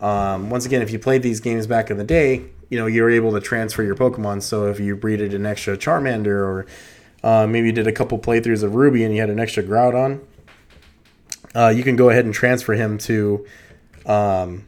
Um, 0.00 0.50
once 0.50 0.64
again, 0.64 0.82
if 0.82 0.90
you 0.90 0.98
played 0.98 1.22
these 1.22 1.40
games 1.40 1.66
back 1.66 1.90
in 1.90 1.96
the 1.98 2.04
day, 2.04 2.44
you 2.70 2.78
know 2.78 2.86
you 2.86 3.02
were 3.02 3.10
able 3.10 3.32
to 3.32 3.40
transfer 3.40 3.82
your 3.82 3.96
Pokemon. 3.96 4.42
So 4.42 4.66
if 4.66 4.78
you 4.78 4.94
breeded 4.94 5.34
an 5.34 5.46
extra 5.46 5.76
Charmander, 5.76 6.26
or 6.26 6.66
uh, 7.22 7.46
maybe 7.46 7.68
you 7.68 7.72
did 7.72 7.86
a 7.86 7.92
couple 7.92 8.18
playthroughs 8.18 8.62
of 8.62 8.74
Ruby 8.74 9.04
and 9.04 9.14
you 9.14 9.20
had 9.20 9.30
an 9.30 9.40
extra 9.40 9.62
Groudon, 9.62 10.20
uh, 11.54 11.68
you 11.68 11.82
can 11.82 11.96
go 11.96 12.10
ahead 12.10 12.24
and 12.24 12.34
transfer 12.34 12.74
him 12.74 12.98
to 12.98 13.46
um, 14.06 14.66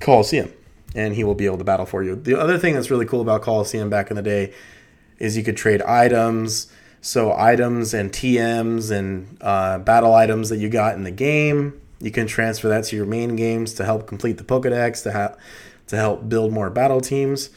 Colosseum, 0.00 0.52
and 0.94 1.14
he 1.14 1.24
will 1.24 1.34
be 1.34 1.46
able 1.46 1.58
to 1.58 1.64
battle 1.64 1.86
for 1.86 2.02
you. 2.02 2.16
The 2.16 2.38
other 2.38 2.58
thing 2.58 2.74
that's 2.74 2.90
really 2.90 3.06
cool 3.06 3.20
about 3.20 3.42
Colosseum 3.42 3.90
back 3.90 4.10
in 4.10 4.16
the 4.16 4.22
day 4.22 4.52
is 5.18 5.36
you 5.36 5.44
could 5.44 5.56
trade 5.56 5.82
items. 5.82 6.72
So 7.02 7.32
items 7.32 7.94
and 7.94 8.12
TMs 8.12 8.90
and 8.90 9.38
uh, 9.40 9.78
battle 9.78 10.14
items 10.14 10.50
that 10.50 10.58
you 10.58 10.68
got 10.68 10.96
in 10.96 11.04
the 11.04 11.10
game, 11.10 11.80
you 11.98 12.10
can 12.10 12.26
transfer 12.26 12.68
that 12.68 12.84
to 12.84 12.96
your 12.96 13.06
main 13.06 13.36
games 13.36 13.72
to 13.74 13.84
help 13.84 14.06
complete 14.06 14.38
the 14.38 14.44
Pokedex, 14.44 15.02
to 15.04 15.12
have 15.12 15.38
to 15.86 15.96
help 15.96 16.28
build 16.28 16.52
more 16.52 16.70
battle 16.70 17.00
teams. 17.00 17.50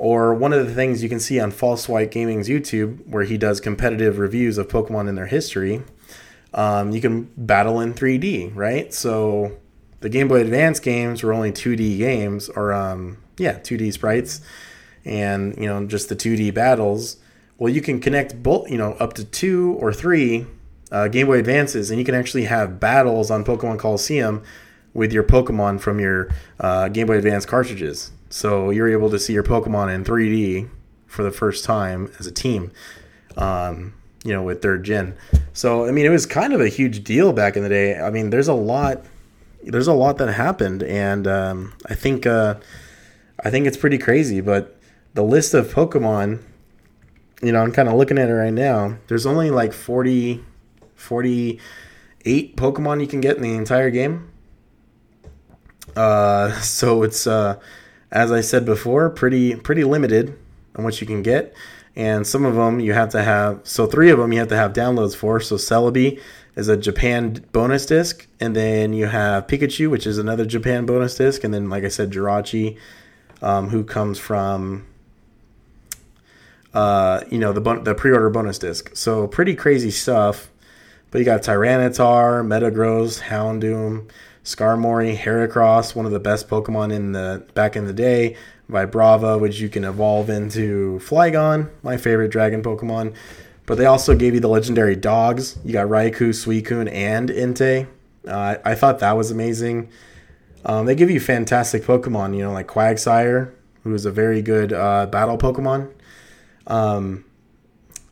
Or 0.00 0.32
one 0.32 0.54
of 0.54 0.66
the 0.66 0.74
things 0.74 1.02
you 1.02 1.10
can 1.10 1.20
see 1.20 1.38
on 1.38 1.50
False 1.50 1.86
White 1.86 2.10
Gaming's 2.10 2.48
YouTube, 2.48 3.06
where 3.06 3.24
he 3.24 3.36
does 3.36 3.60
competitive 3.60 4.16
reviews 4.16 4.56
of 4.56 4.66
Pokemon 4.66 5.10
in 5.10 5.14
their 5.14 5.26
history, 5.26 5.82
um, 6.54 6.92
you 6.92 7.02
can 7.02 7.24
battle 7.36 7.80
in 7.80 7.92
3D, 7.92 8.56
right? 8.56 8.94
So 8.94 9.58
the 10.00 10.08
Game 10.08 10.26
Boy 10.26 10.40
Advance 10.40 10.80
games 10.80 11.22
were 11.22 11.34
only 11.34 11.52
2D 11.52 11.98
games, 11.98 12.48
or 12.48 12.72
um, 12.72 13.18
yeah, 13.36 13.58
2D 13.58 13.92
sprites, 13.92 14.40
and 15.04 15.54
you 15.58 15.66
know 15.66 15.84
just 15.84 16.08
the 16.08 16.16
2D 16.16 16.54
battles. 16.54 17.18
Well, 17.58 17.70
you 17.70 17.82
can 17.82 18.00
connect 18.00 18.42
both, 18.42 18.70
you 18.70 18.78
know, 18.78 18.92
up 18.94 19.12
to 19.14 19.24
two 19.26 19.76
or 19.80 19.92
three 19.92 20.46
uh, 20.90 21.08
Game 21.08 21.26
Boy 21.26 21.40
Advances, 21.40 21.90
and 21.90 21.98
you 21.98 22.06
can 22.06 22.14
actually 22.14 22.44
have 22.44 22.80
battles 22.80 23.30
on 23.30 23.44
Pokemon 23.44 23.78
Colosseum 23.78 24.42
with 24.94 25.12
your 25.12 25.24
Pokemon 25.24 25.78
from 25.78 26.00
your 26.00 26.30
uh, 26.58 26.88
Game 26.88 27.06
Boy 27.06 27.18
Advance 27.18 27.44
cartridges. 27.44 28.12
So 28.30 28.70
you're 28.70 28.88
able 28.88 29.10
to 29.10 29.18
see 29.18 29.32
your 29.32 29.42
Pokemon 29.42 29.92
in 29.92 30.04
3D 30.04 30.70
for 31.06 31.24
the 31.24 31.32
first 31.32 31.64
time 31.64 32.10
as 32.20 32.28
a 32.28 32.32
team, 32.32 32.70
um, 33.36 33.92
you 34.24 34.32
know, 34.32 34.42
with 34.42 34.62
third 34.62 34.84
gen. 34.84 35.16
So 35.52 35.84
I 35.84 35.90
mean, 35.90 36.06
it 36.06 36.10
was 36.10 36.26
kind 36.26 36.52
of 36.52 36.60
a 36.60 36.68
huge 36.68 37.02
deal 37.02 37.32
back 37.32 37.56
in 37.56 37.64
the 37.64 37.68
day. 37.68 37.98
I 37.98 38.10
mean, 38.10 38.30
there's 38.30 38.46
a 38.46 38.54
lot, 38.54 39.04
there's 39.64 39.88
a 39.88 39.92
lot 39.92 40.18
that 40.18 40.32
happened, 40.32 40.84
and 40.84 41.26
um, 41.26 41.74
I 41.86 41.94
think, 41.94 42.24
uh, 42.24 42.54
I 43.44 43.50
think 43.50 43.66
it's 43.66 43.76
pretty 43.76 43.98
crazy. 43.98 44.40
But 44.40 44.78
the 45.14 45.24
list 45.24 45.52
of 45.52 45.74
Pokemon, 45.74 46.40
you 47.42 47.50
know, 47.50 47.60
I'm 47.60 47.72
kind 47.72 47.88
of 47.88 47.96
looking 47.96 48.16
at 48.16 48.30
it 48.30 48.34
right 48.34 48.52
now. 48.52 48.96
There's 49.08 49.26
only 49.26 49.50
like 49.50 49.72
40, 49.72 50.44
48 50.94 52.56
Pokemon 52.56 53.00
you 53.00 53.08
can 53.08 53.20
get 53.20 53.36
in 53.36 53.42
the 53.42 53.54
entire 53.54 53.90
game. 53.90 54.30
Uh, 55.96 56.52
so 56.60 57.02
it's 57.02 57.26
uh, 57.26 57.58
as 58.10 58.32
I 58.32 58.40
said 58.40 58.64
before, 58.64 59.08
pretty 59.10 59.54
pretty 59.54 59.84
limited 59.84 60.36
on 60.76 60.84
what 60.84 61.00
you 61.00 61.06
can 61.06 61.22
get, 61.22 61.54
and 61.94 62.26
some 62.26 62.44
of 62.44 62.54
them 62.54 62.80
you 62.80 62.92
have 62.92 63.10
to 63.10 63.22
have. 63.22 63.60
So 63.64 63.86
three 63.86 64.10
of 64.10 64.18
them 64.18 64.32
you 64.32 64.38
have 64.38 64.48
to 64.48 64.56
have 64.56 64.72
downloads 64.72 65.14
for. 65.14 65.40
So 65.40 65.56
Celebi 65.56 66.20
is 66.56 66.68
a 66.68 66.76
Japan 66.76 67.44
bonus 67.52 67.86
disc, 67.86 68.26
and 68.40 68.54
then 68.56 68.92
you 68.92 69.06
have 69.06 69.46
Pikachu, 69.46 69.90
which 69.90 70.06
is 70.06 70.18
another 70.18 70.44
Japan 70.44 70.86
bonus 70.86 71.16
disc, 71.16 71.44
and 71.44 71.54
then 71.54 71.68
like 71.68 71.84
I 71.84 71.88
said, 71.88 72.10
Jirachi, 72.10 72.76
um, 73.42 73.68
who 73.68 73.84
comes 73.84 74.18
from. 74.18 74.86
Uh, 76.72 77.24
you 77.28 77.38
know 77.38 77.52
the 77.52 77.60
bon- 77.60 77.82
the 77.82 77.96
pre-order 77.96 78.30
bonus 78.30 78.56
disc, 78.56 78.94
so 78.94 79.26
pretty 79.26 79.56
crazy 79.56 79.90
stuff. 79.90 80.50
But 81.10 81.18
you 81.18 81.24
got 81.24 81.42
Tyranitar, 81.42 82.46
Metagross, 82.46 83.22
Houndoom, 83.22 84.08
Skarmory, 84.54 85.16
Heracross, 85.16 85.94
one 85.94 86.06
of 86.06 86.12
the 86.12 86.20
best 86.20 86.48
Pokemon 86.48 86.92
in 86.92 87.12
the 87.12 87.46
back 87.54 87.76
in 87.76 87.86
the 87.86 87.92
day, 87.92 88.36
Vibrava, 88.68 89.40
which 89.40 89.60
you 89.60 89.68
can 89.68 89.84
evolve 89.84 90.28
into 90.28 90.98
Flygon, 91.02 91.70
my 91.82 91.96
favorite 91.96 92.30
dragon 92.30 92.62
Pokemon. 92.62 93.14
But 93.66 93.78
they 93.78 93.86
also 93.86 94.16
gave 94.16 94.34
you 94.34 94.40
the 94.40 94.48
legendary 94.48 94.96
dogs. 94.96 95.56
You 95.64 95.72
got 95.72 95.86
Raikou, 95.86 96.30
Suicune, 96.30 96.92
and 96.92 97.28
Entei. 97.28 97.86
Uh, 98.26 98.56
I 98.64 98.74
thought 98.74 98.98
that 98.98 99.16
was 99.16 99.30
amazing. 99.30 99.88
Um, 100.64 100.86
they 100.86 100.96
give 100.96 101.10
you 101.10 101.20
fantastic 101.20 101.84
Pokemon, 101.84 102.36
you 102.36 102.42
know, 102.42 102.52
like 102.52 102.66
Quagsire, 102.66 103.52
who 103.84 103.94
is 103.94 104.04
a 104.04 104.10
very 104.10 104.42
good 104.42 104.72
uh, 104.72 105.06
battle 105.06 105.38
Pokemon. 105.38 105.92
Um, 106.66 107.24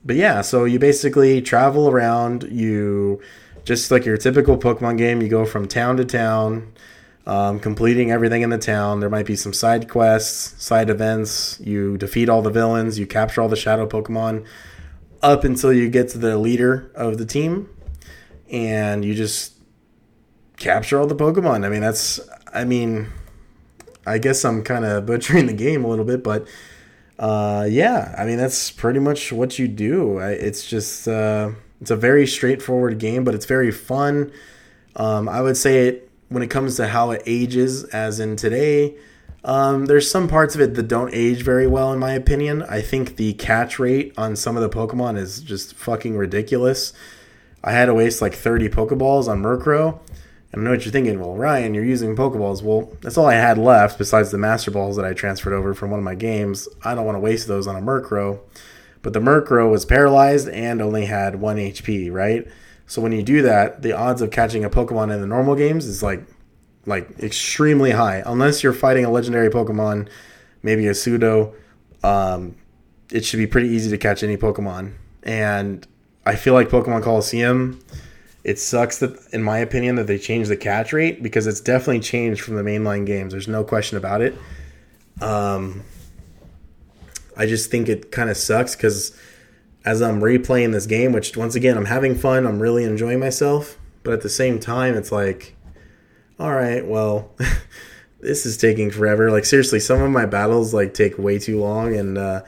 but 0.04 0.14
yeah, 0.14 0.40
so 0.42 0.64
you 0.64 0.78
basically 0.78 1.42
travel 1.42 1.88
around. 1.88 2.44
You 2.44 3.20
just 3.68 3.90
like 3.90 4.06
your 4.06 4.16
typical 4.16 4.56
Pokemon 4.56 4.96
game, 4.96 5.20
you 5.20 5.28
go 5.28 5.44
from 5.44 5.68
town 5.68 5.98
to 5.98 6.04
town, 6.06 6.72
um, 7.26 7.60
completing 7.60 8.10
everything 8.10 8.40
in 8.40 8.48
the 8.48 8.56
town. 8.56 9.00
There 9.00 9.10
might 9.10 9.26
be 9.26 9.36
some 9.36 9.52
side 9.52 9.90
quests, 9.90 10.64
side 10.64 10.88
events. 10.88 11.60
You 11.60 11.98
defeat 11.98 12.30
all 12.30 12.40
the 12.40 12.48
villains, 12.48 12.98
you 12.98 13.06
capture 13.06 13.42
all 13.42 13.48
the 13.50 13.56
shadow 13.56 13.86
Pokemon, 13.86 14.46
up 15.22 15.44
until 15.44 15.70
you 15.70 15.90
get 15.90 16.08
to 16.08 16.18
the 16.18 16.38
leader 16.38 16.90
of 16.94 17.18
the 17.18 17.26
team, 17.26 17.68
and 18.50 19.04
you 19.04 19.14
just 19.14 19.52
capture 20.56 20.98
all 20.98 21.06
the 21.06 21.14
Pokemon. 21.14 21.66
I 21.66 21.68
mean, 21.68 21.82
that's, 21.82 22.20
I 22.54 22.64
mean, 22.64 23.08
I 24.06 24.16
guess 24.16 24.46
I'm 24.46 24.62
kind 24.62 24.86
of 24.86 25.04
butchering 25.10 25.44
the 25.44 25.52
game 25.52 25.84
a 25.84 25.88
little 25.88 26.06
bit, 26.06 26.24
but 26.24 26.48
uh, 27.18 27.66
yeah, 27.68 28.14
I 28.16 28.24
mean, 28.24 28.38
that's 28.38 28.70
pretty 28.70 29.00
much 29.00 29.30
what 29.30 29.58
you 29.58 29.68
do. 29.68 30.20
It's 30.20 30.66
just, 30.66 31.06
uh, 31.06 31.50
it's 31.80 31.90
a 31.90 31.96
very 31.96 32.26
straightforward 32.26 32.98
game, 32.98 33.24
but 33.24 33.34
it's 33.34 33.46
very 33.46 33.70
fun. 33.70 34.32
Um, 34.96 35.28
I 35.28 35.40
would 35.40 35.56
say 35.56 35.88
it 35.88 36.10
when 36.28 36.42
it 36.42 36.50
comes 36.50 36.76
to 36.76 36.88
how 36.88 37.10
it 37.12 37.22
ages, 37.26 37.84
as 37.84 38.20
in 38.20 38.36
today. 38.36 38.96
Um, 39.44 39.86
there's 39.86 40.10
some 40.10 40.28
parts 40.28 40.54
of 40.54 40.60
it 40.60 40.74
that 40.74 40.88
don't 40.88 41.14
age 41.14 41.42
very 41.42 41.66
well, 41.66 41.92
in 41.92 41.98
my 41.98 42.12
opinion. 42.12 42.62
I 42.64 42.82
think 42.82 43.16
the 43.16 43.34
catch 43.34 43.78
rate 43.78 44.12
on 44.18 44.36
some 44.36 44.56
of 44.56 44.62
the 44.62 44.68
Pokemon 44.68 45.16
is 45.16 45.40
just 45.40 45.74
fucking 45.74 46.16
ridiculous. 46.16 46.92
I 47.62 47.72
had 47.72 47.86
to 47.86 47.94
waste 47.94 48.20
like 48.20 48.34
30 48.34 48.68
Pokeballs 48.68 49.28
on 49.28 49.40
Murkrow. 49.40 49.98
I 50.54 50.60
know 50.60 50.70
what 50.70 50.84
you're 50.84 50.92
thinking. 50.92 51.20
Well, 51.20 51.34
Ryan, 51.34 51.74
you're 51.74 51.84
using 51.84 52.16
Pokeballs. 52.16 52.62
Well, 52.62 52.90
that's 53.00 53.16
all 53.16 53.26
I 53.26 53.34
had 53.34 53.58
left 53.58 53.98
besides 53.98 54.30
the 54.30 54.38
Master 54.38 54.70
Balls 54.70 54.96
that 54.96 55.04
I 55.04 55.12
transferred 55.12 55.52
over 55.52 55.74
from 55.74 55.90
one 55.90 56.00
of 56.00 56.04
my 56.04 56.14
games. 56.14 56.68
I 56.84 56.94
don't 56.94 57.04
want 57.04 57.16
to 57.16 57.20
waste 57.20 57.48
those 57.48 57.66
on 57.66 57.76
a 57.76 57.80
Murkrow. 57.80 58.40
But 59.02 59.12
the 59.12 59.20
Murkrow 59.20 59.70
was 59.70 59.84
paralyzed 59.84 60.48
and 60.48 60.82
only 60.82 61.06
had 61.06 61.36
one 61.36 61.56
HP, 61.56 62.12
right? 62.12 62.46
So 62.86 63.02
when 63.02 63.12
you 63.12 63.22
do 63.22 63.42
that, 63.42 63.82
the 63.82 63.92
odds 63.92 64.22
of 64.22 64.30
catching 64.30 64.64
a 64.64 64.70
Pokemon 64.70 65.12
in 65.12 65.20
the 65.20 65.26
normal 65.26 65.54
games 65.54 65.86
is 65.86 66.02
like 66.02 66.26
like 66.86 67.18
extremely 67.20 67.90
high. 67.90 68.22
Unless 68.24 68.62
you're 68.62 68.72
fighting 68.72 69.04
a 69.04 69.10
legendary 69.10 69.50
Pokemon, 69.50 70.08
maybe 70.62 70.86
a 70.86 70.94
pseudo, 70.94 71.54
um, 72.02 72.56
it 73.12 73.24
should 73.24 73.36
be 73.36 73.46
pretty 73.46 73.68
easy 73.68 73.90
to 73.90 73.98
catch 73.98 74.22
any 74.22 74.36
Pokemon. 74.36 74.94
And 75.22 75.86
I 76.24 76.36
feel 76.36 76.54
like 76.54 76.68
Pokemon 76.68 77.02
Colosseum, 77.02 77.80
it 78.42 78.58
sucks 78.58 78.98
that, 78.98 79.18
in 79.32 79.42
my 79.42 79.58
opinion, 79.58 79.96
that 79.96 80.06
they 80.06 80.18
changed 80.18 80.50
the 80.50 80.56
catch 80.56 80.92
rate 80.92 81.22
because 81.22 81.46
it's 81.46 81.60
definitely 81.60 82.00
changed 82.00 82.40
from 82.40 82.54
the 82.54 82.62
mainline 82.62 83.04
games. 83.04 83.32
There's 83.32 83.48
no 83.48 83.64
question 83.64 83.98
about 83.98 84.22
it. 84.22 84.34
Um, 85.20 85.82
I 87.38 87.46
just 87.46 87.70
think 87.70 87.88
it 87.88 88.10
kind 88.10 88.28
of 88.28 88.36
sucks 88.36 88.76
because 88.76 89.16
as 89.84 90.02
I'm 90.02 90.20
replaying 90.20 90.72
this 90.72 90.86
game, 90.86 91.12
which 91.12 91.36
once 91.36 91.54
again 91.54 91.76
I'm 91.76 91.86
having 91.86 92.14
fun, 92.14 92.46
I'm 92.46 92.60
really 92.60 92.84
enjoying 92.84 93.20
myself, 93.20 93.78
but 94.02 94.12
at 94.12 94.22
the 94.22 94.28
same 94.28 94.58
time 94.58 94.94
it's 94.94 95.12
like, 95.12 95.54
all 96.38 96.52
right, 96.52 96.84
well, 96.86 97.30
this 98.20 98.44
is 98.44 98.56
taking 98.56 98.90
forever. 98.90 99.30
Like 99.30 99.44
seriously, 99.44 99.80
some 99.80 100.02
of 100.02 100.10
my 100.10 100.26
battles 100.26 100.74
like 100.74 100.94
take 100.94 101.16
way 101.18 101.38
too 101.38 101.60
long, 101.60 101.94
and 101.96 102.18
uh, 102.18 102.42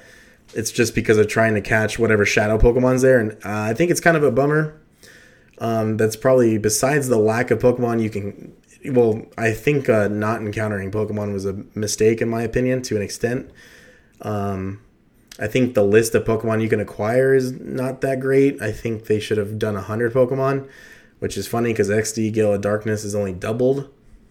it's 0.54 0.70
just 0.70 0.94
because 0.94 1.18
of 1.18 1.28
trying 1.28 1.54
to 1.54 1.60
catch 1.60 1.98
whatever 1.98 2.26
shadow 2.26 2.58
Pokemon's 2.58 3.02
there, 3.02 3.20
and 3.20 3.32
uh, 3.44 3.62
I 3.70 3.74
think 3.74 3.90
it's 3.90 4.00
kind 4.00 4.16
of 4.16 4.22
a 4.22 4.30
bummer. 4.30 4.76
Um, 5.58 5.98
that's 5.98 6.16
probably 6.16 6.56
besides 6.58 7.08
the 7.08 7.18
lack 7.18 7.50
of 7.50 7.58
Pokemon 7.60 8.02
you 8.02 8.10
can. 8.10 8.56
Well, 8.86 9.26
I 9.36 9.52
think 9.52 9.88
uh, 9.88 10.08
not 10.08 10.40
encountering 10.40 10.90
Pokemon 10.90 11.34
was 11.34 11.44
a 11.44 11.64
mistake 11.74 12.22
in 12.22 12.30
my 12.30 12.42
opinion 12.42 12.80
to 12.82 12.96
an 12.96 13.02
extent. 13.02 13.50
Um, 14.22 14.80
I 15.38 15.46
think 15.46 15.74
the 15.74 15.82
list 15.82 16.14
of 16.14 16.24
Pokemon 16.24 16.62
you 16.62 16.68
can 16.68 16.80
acquire 16.80 17.34
is 17.34 17.52
not 17.52 18.02
that 18.02 18.20
great. 18.20 18.60
I 18.60 18.72
think 18.72 19.06
they 19.06 19.20
should 19.20 19.38
have 19.38 19.58
done 19.58 19.74
100 19.74 20.12
Pokemon, 20.12 20.68
which 21.18 21.36
is 21.38 21.46
funny 21.46 21.72
because 21.72 21.88
XD 21.88 22.32
Gale 22.32 22.54
of 22.54 22.60
Darkness 22.60 23.04
is 23.04 23.14
only 23.14 23.32
doubled 23.32 23.88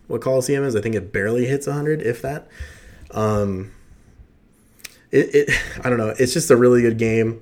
what 0.07 0.21
Colosseum 0.21 0.63
is. 0.63 0.75
I 0.75 0.81
think 0.81 0.95
it 0.95 1.11
barely 1.11 1.45
hits 1.45 1.67
100, 1.67 2.01
if 2.01 2.21
that. 2.21 2.47
Um, 3.11 3.71
it, 5.11 5.33
it 5.33 5.49
I 5.83 5.89
don't 5.89 5.97
know. 5.97 6.13
It's 6.17 6.33
just 6.33 6.51
a 6.51 6.57
really 6.57 6.81
good 6.81 6.97
game. 6.97 7.39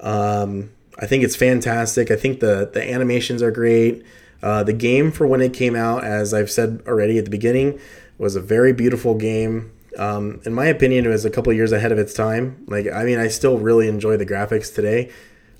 Um, 0.00 0.70
I 0.98 1.06
think 1.06 1.24
it's 1.24 1.36
fantastic. 1.36 2.10
I 2.10 2.16
think 2.16 2.40
the 2.40 2.70
the 2.72 2.82
animations 2.82 3.42
are 3.42 3.50
great. 3.50 4.04
Uh, 4.42 4.62
the 4.62 4.72
game 4.72 5.10
for 5.10 5.26
when 5.26 5.40
it 5.40 5.52
came 5.52 5.74
out, 5.74 6.04
as 6.04 6.34
I've 6.34 6.50
said 6.50 6.82
already 6.86 7.18
at 7.18 7.24
the 7.24 7.30
beginning, 7.30 7.80
was 8.18 8.36
a 8.36 8.40
very 8.40 8.72
beautiful 8.72 9.14
game. 9.14 9.72
Um, 9.96 10.40
in 10.44 10.52
my 10.52 10.66
opinion, 10.66 11.06
it 11.06 11.08
was 11.08 11.24
a 11.24 11.30
couple 11.30 11.52
years 11.52 11.72
ahead 11.72 11.92
of 11.92 11.98
its 11.98 12.14
time. 12.14 12.64
Like, 12.66 12.90
I 12.92 13.04
mean, 13.04 13.18
I 13.18 13.28
still 13.28 13.58
really 13.58 13.88
enjoy 13.88 14.16
the 14.16 14.26
graphics 14.26 14.74
today. 14.74 15.10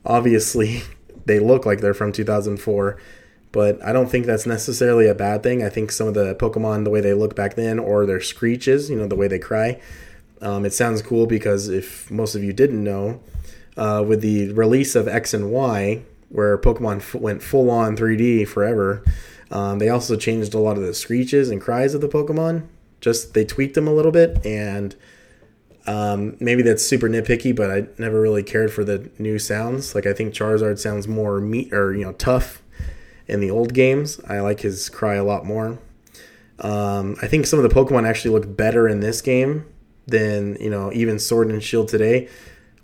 Obviously, 0.04 0.82
they 1.26 1.38
look 1.38 1.66
like 1.66 1.80
they're 1.80 1.94
from 1.94 2.12
2004, 2.12 2.98
but 3.52 3.82
I 3.82 3.92
don't 3.92 4.08
think 4.08 4.26
that's 4.26 4.46
necessarily 4.46 5.06
a 5.06 5.14
bad 5.14 5.42
thing. 5.42 5.64
I 5.64 5.68
think 5.68 5.90
some 5.90 6.08
of 6.08 6.14
the 6.14 6.34
Pokemon, 6.34 6.84
the 6.84 6.90
way 6.90 7.00
they 7.00 7.14
look 7.14 7.34
back 7.34 7.54
then, 7.54 7.78
or 7.78 8.06
their 8.06 8.20
screeches, 8.20 8.90
you 8.90 8.96
know, 8.96 9.06
the 9.06 9.16
way 9.16 9.28
they 9.28 9.38
cry, 9.38 9.80
um, 10.42 10.64
it 10.64 10.74
sounds 10.74 11.02
cool 11.02 11.26
because 11.26 11.68
if 11.68 12.10
most 12.10 12.34
of 12.34 12.44
you 12.44 12.52
didn't 12.52 12.82
know, 12.82 13.20
uh, 13.76 14.04
with 14.06 14.20
the 14.20 14.52
release 14.52 14.94
of 14.94 15.08
X 15.08 15.34
and 15.34 15.50
Y, 15.50 16.02
where 16.28 16.58
Pokemon 16.58 16.98
f- 16.98 17.14
went 17.14 17.42
full 17.42 17.70
on 17.70 17.96
3D 17.96 18.46
forever, 18.46 19.02
um, 19.50 19.78
they 19.78 19.88
also 19.88 20.16
changed 20.16 20.54
a 20.54 20.58
lot 20.58 20.76
of 20.76 20.82
the 20.82 20.94
screeches 20.94 21.50
and 21.50 21.60
cries 21.60 21.94
of 21.94 22.00
the 22.00 22.08
Pokemon. 22.08 22.66
Just 23.00 23.34
they 23.34 23.44
tweaked 23.44 23.74
them 23.74 23.86
a 23.86 23.92
little 23.92 24.12
bit, 24.12 24.44
and 24.44 24.94
um, 25.86 26.36
maybe 26.40 26.62
that's 26.62 26.84
super 26.84 27.08
nitpicky, 27.08 27.54
but 27.54 27.70
I 27.70 27.86
never 27.98 28.20
really 28.20 28.42
cared 28.42 28.72
for 28.72 28.84
the 28.84 29.08
new 29.18 29.38
sounds. 29.38 29.94
Like 29.94 30.06
I 30.06 30.12
think 30.12 30.34
Charizard 30.34 30.78
sounds 30.78 31.06
more 31.06 31.40
meat 31.40 31.72
or 31.72 31.94
you 31.94 32.04
know 32.04 32.12
tough 32.12 32.62
in 33.28 33.40
the 33.40 33.50
old 33.50 33.72
games. 33.72 34.20
I 34.26 34.40
like 34.40 34.60
his 34.60 34.88
cry 34.88 35.14
a 35.14 35.24
lot 35.24 35.44
more. 35.44 35.78
Um, 36.58 37.16
I 37.22 37.26
think 37.26 37.46
some 37.46 37.58
of 37.58 37.68
the 37.68 37.74
Pokemon 37.74 38.08
actually 38.08 38.32
look 38.32 38.56
better 38.56 38.88
in 38.88 39.00
this 39.00 39.20
game 39.20 39.66
than 40.06 40.56
you 40.60 40.70
know 40.70 40.92
even 40.92 41.18
Sword 41.18 41.50
and 41.50 41.62
Shield 41.62 41.88
today. 41.88 42.28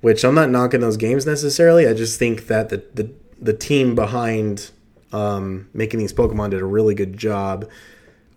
Which 0.00 0.24
I'm 0.24 0.34
not 0.34 0.50
knocking 0.50 0.80
those 0.80 0.96
games 0.96 1.26
necessarily. 1.26 1.86
I 1.86 1.94
just 1.94 2.18
think 2.18 2.46
that 2.48 2.68
the 2.68 2.84
the, 2.94 3.10
the 3.40 3.52
team 3.52 3.94
behind 3.94 4.70
um, 5.12 5.68
making 5.72 6.00
these 6.00 6.12
Pokemon 6.12 6.50
did 6.50 6.60
a 6.60 6.66
really 6.66 6.94
good 6.94 7.16
job 7.16 7.68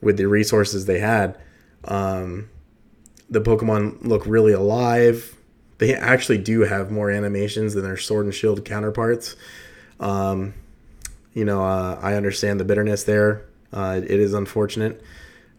with 0.02 0.18
the 0.18 0.26
resources 0.26 0.86
they 0.86 1.00
had. 1.00 1.38
Um, 1.86 2.50
the 3.30 3.42
Pokemon 3.42 4.06
look 4.06 4.26
really 4.26 4.54
alive. 4.54 5.36
They 5.78 5.94
actually 5.94 6.38
do 6.38 6.62
have 6.62 6.92
more 6.92 7.10
animations 7.10 7.74
than 7.74 7.84
their 7.84 7.98
Sword 7.98 8.26
and 8.26 8.34
Shield 8.34 8.64
counterparts. 8.64 9.36
Um, 10.00 10.54
you 11.34 11.44
know, 11.44 11.64
uh, 11.64 12.00
I 12.02 12.14
understand 12.14 12.60
the 12.60 12.66
bitterness 12.66 13.04
there. 13.04 13.46
Uh, 13.74 14.00
it 14.02 14.20
is 14.20 14.34
unfortunate, 14.34 15.02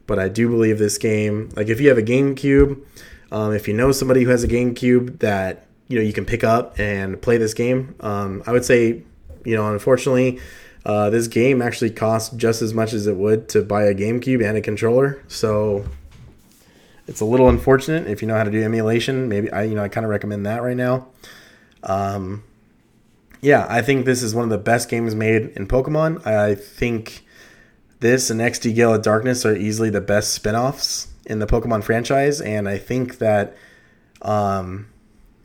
but 0.07 0.19
I 0.19 0.29
do 0.29 0.49
believe 0.49 0.79
this 0.79 0.97
game. 0.97 1.51
Like, 1.55 1.69
if 1.69 1.81
you 1.81 1.89
have 1.89 1.99
a 1.99 2.03
GameCube, 2.03 2.83
um, 3.31 3.53
if 3.53 3.69
you 3.69 3.75
know 3.75 3.93
somebody 3.93 4.23
who 4.23 4.31
has 4.31 4.43
a 4.43 4.49
GameCube 4.49 5.19
that 5.19 5.67
you 5.89 5.99
know 5.99 6.05
you 6.05 6.13
can 6.13 6.25
pick 6.25 6.43
up 6.43 6.79
and 6.79 7.21
play 7.21 7.37
this 7.37 7.53
game, 7.53 7.95
um, 8.01 8.43
I 8.47 8.53
would 8.53 8.65
say, 8.65 9.03
you 9.45 9.55
know, 9.55 9.71
unfortunately, 9.71 10.41
uh, 10.87 11.11
this 11.11 11.27
game 11.27 11.61
actually 11.61 11.91
costs 11.91 12.35
just 12.37 12.63
as 12.63 12.73
much 12.73 12.93
as 12.93 13.07
it 13.07 13.17
would 13.17 13.49
to 13.51 13.63
buy 13.63 13.85
a 13.85 13.95
GameCube 13.95 14.43
and 14.43 14.57
a 14.57 14.63
controller. 14.63 15.23
So 15.29 15.85
it's 17.07 17.21
a 17.21 17.25
little 17.25 17.49
unfortunate 17.49 18.09
if 18.09 18.23
you 18.23 18.29
know 18.29 18.37
how 18.37 18.45
to 18.45 18.51
do 18.51 18.63
emulation. 18.63 19.29
Maybe 19.29 19.51
I, 19.53 19.65
you 19.65 19.75
know, 19.75 19.83
I 19.83 19.89
kind 19.89 20.05
of 20.05 20.11
recommend 20.11 20.47
that 20.47 20.63
right 20.63 20.77
now. 20.77 21.09
Um, 21.83 22.43
yeah, 23.41 23.67
I 23.69 23.83
think 23.83 24.07
this 24.07 24.23
is 24.23 24.35
one 24.35 24.45
of 24.45 24.51
the 24.51 24.59
best 24.59 24.89
games 24.89 25.15
made 25.15 25.53
in 25.57 25.69
Pokemon. 25.69 26.27
I 26.27 26.55
think 26.55 27.25
this 28.01 28.31
and 28.31 28.41
XD 28.41 28.75
Gale 28.75 28.95
of 28.95 29.03
Darkness 29.03 29.47
are 29.47 29.55
easily 29.55 29.91
the 29.91 30.01
best 30.01 30.33
spin-offs 30.33 31.09
in 31.27 31.39
the 31.39 31.47
Pokemon 31.47 31.85
franchise, 31.85 32.41
and 32.41 32.69
I 32.69 32.79
think 32.79 33.19
that, 33.19 33.57
um, 34.23 34.89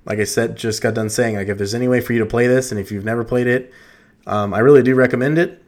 like 0.06 0.20
I 0.20 0.24
said, 0.24 0.58
just 0.58 0.82
got 0.82 0.94
done 0.94 1.10
saying, 1.10 1.36
like 1.36 1.48
if 1.48 1.58
there's 1.58 1.76
any 1.76 1.88
way 1.88 2.02
for 2.02 2.14
you 2.14 2.20
to 2.20 2.26
play 2.26 2.48
this, 2.48 2.72
and 2.72 2.80
if 2.80 2.92
you've 2.92 3.06
never 3.06 3.24
played 3.24 3.48
it, 3.48 3.72
um, 4.28 4.54
I 4.54 4.60
really 4.60 4.84
do 4.84 4.96
recommend 4.96 5.38
it. 5.38 5.64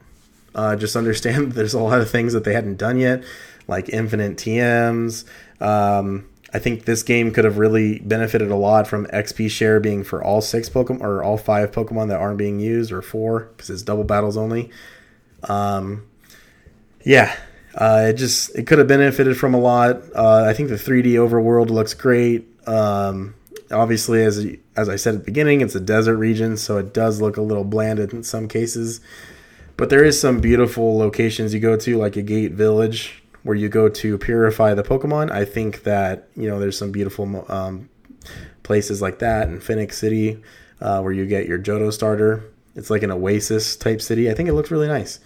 Uh, 0.56 0.76
just 0.76 0.96
understand 0.96 1.54
there's 1.54 1.74
a 1.74 1.80
lot 1.80 2.02
of 2.02 2.10
things 2.10 2.34
that 2.34 2.44
they 2.44 2.54
hadn't 2.54 2.78
done 2.78 2.98
yet, 2.98 3.24
like 3.68 3.90
infinite 3.90 4.38
TMs. 4.38 5.26
Um, 5.60 6.28
I 6.54 6.60
think 6.60 6.86
this 6.86 7.02
game 7.02 7.32
could 7.32 7.46
have 7.46 7.58
really 7.58 8.00
benefited 8.00 8.52
a 8.52 8.56
lot 8.56 8.88
from 8.88 9.08
XP 9.08 9.50
share 9.50 9.80
being 9.80 10.04
for 10.04 10.24
all 10.24 10.40
six 10.40 10.70
Pokemon 10.70 11.02
or 11.02 11.24
all 11.24 11.38
five 11.38 11.72
Pokemon 11.72 12.10
that 12.10 12.20
aren't 12.20 12.38
being 12.38 12.60
used, 12.60 12.92
or 12.92 13.02
four 13.02 13.52
because 13.56 13.72
it's 13.72 13.82
double 13.82 14.04
battles 14.04 14.38
only. 14.38 14.70
Um, 15.44 16.06
yeah, 17.04 17.36
uh, 17.74 18.06
it 18.10 18.14
just 18.14 18.56
it 18.56 18.68
could 18.68 18.78
have 18.78 18.88
benefited 18.88 19.36
from 19.36 19.56
a 19.56 19.60
lot. 19.60 20.02
Uh, 20.16 20.46
I 20.48 20.54
think 20.54 20.70
the 20.70 20.76
3D 20.76 21.14
overworld 21.14 21.70
looks 21.72 21.96
great. 21.96 22.48
Um, 22.68 23.34
obviously, 23.72 24.24
as 24.24 24.46
as 24.76 24.90
I 24.90 24.96
said 24.96 25.16
at 25.16 25.20
the 25.22 25.26
beginning, 25.26 25.62
it's 25.62 25.74
a 25.74 25.80
desert 25.80 26.18
region, 26.18 26.56
so 26.58 26.78
it 26.78 26.94
does 26.94 27.20
look 27.20 27.38
a 27.38 27.42
little 27.42 27.64
bland 27.64 28.00
in 28.00 28.22
some 28.24 28.48
cases. 28.48 29.02
But 29.76 29.90
there 29.90 30.04
is 30.04 30.22
some 30.22 30.40
beautiful 30.40 30.98
locations 31.00 31.52
you 31.52 31.60
go 31.60 31.76
to, 31.78 31.98
like 31.98 32.16
Agate 32.16 32.52
Village, 32.52 33.23
where 33.44 33.56
you 33.56 33.70
go 33.70 33.90
to 33.90 34.18
purify 34.18 34.74
the 34.74 34.84
Pokemon. 34.84 35.32
I 35.32 35.46
think 35.46 35.84
that 35.84 36.28
you 36.36 36.50
know 36.50 36.60
there's 36.60 36.78
some 36.78 36.92
beautiful 36.92 37.46
um, 37.52 37.90
places 38.64 39.02
like 39.02 39.20
that 39.20 39.50
in 39.50 39.60
Phenac 39.60 39.94
City, 39.94 40.42
uh, 40.82 41.02
where 41.02 41.12
you 41.12 41.26
get 41.26 41.48
your 41.48 41.60
Johto 41.60 41.92
starter. 41.92 42.44
It's 42.76 42.90
like 42.90 43.04
an 43.04 43.12
oasis 43.12 43.76
type 43.76 44.02
city. 44.02 44.32
I 44.32 44.34
think 44.34 44.50
it 44.50 44.54
looks 44.54 44.72
really 44.72 44.88
nice. 44.88 45.20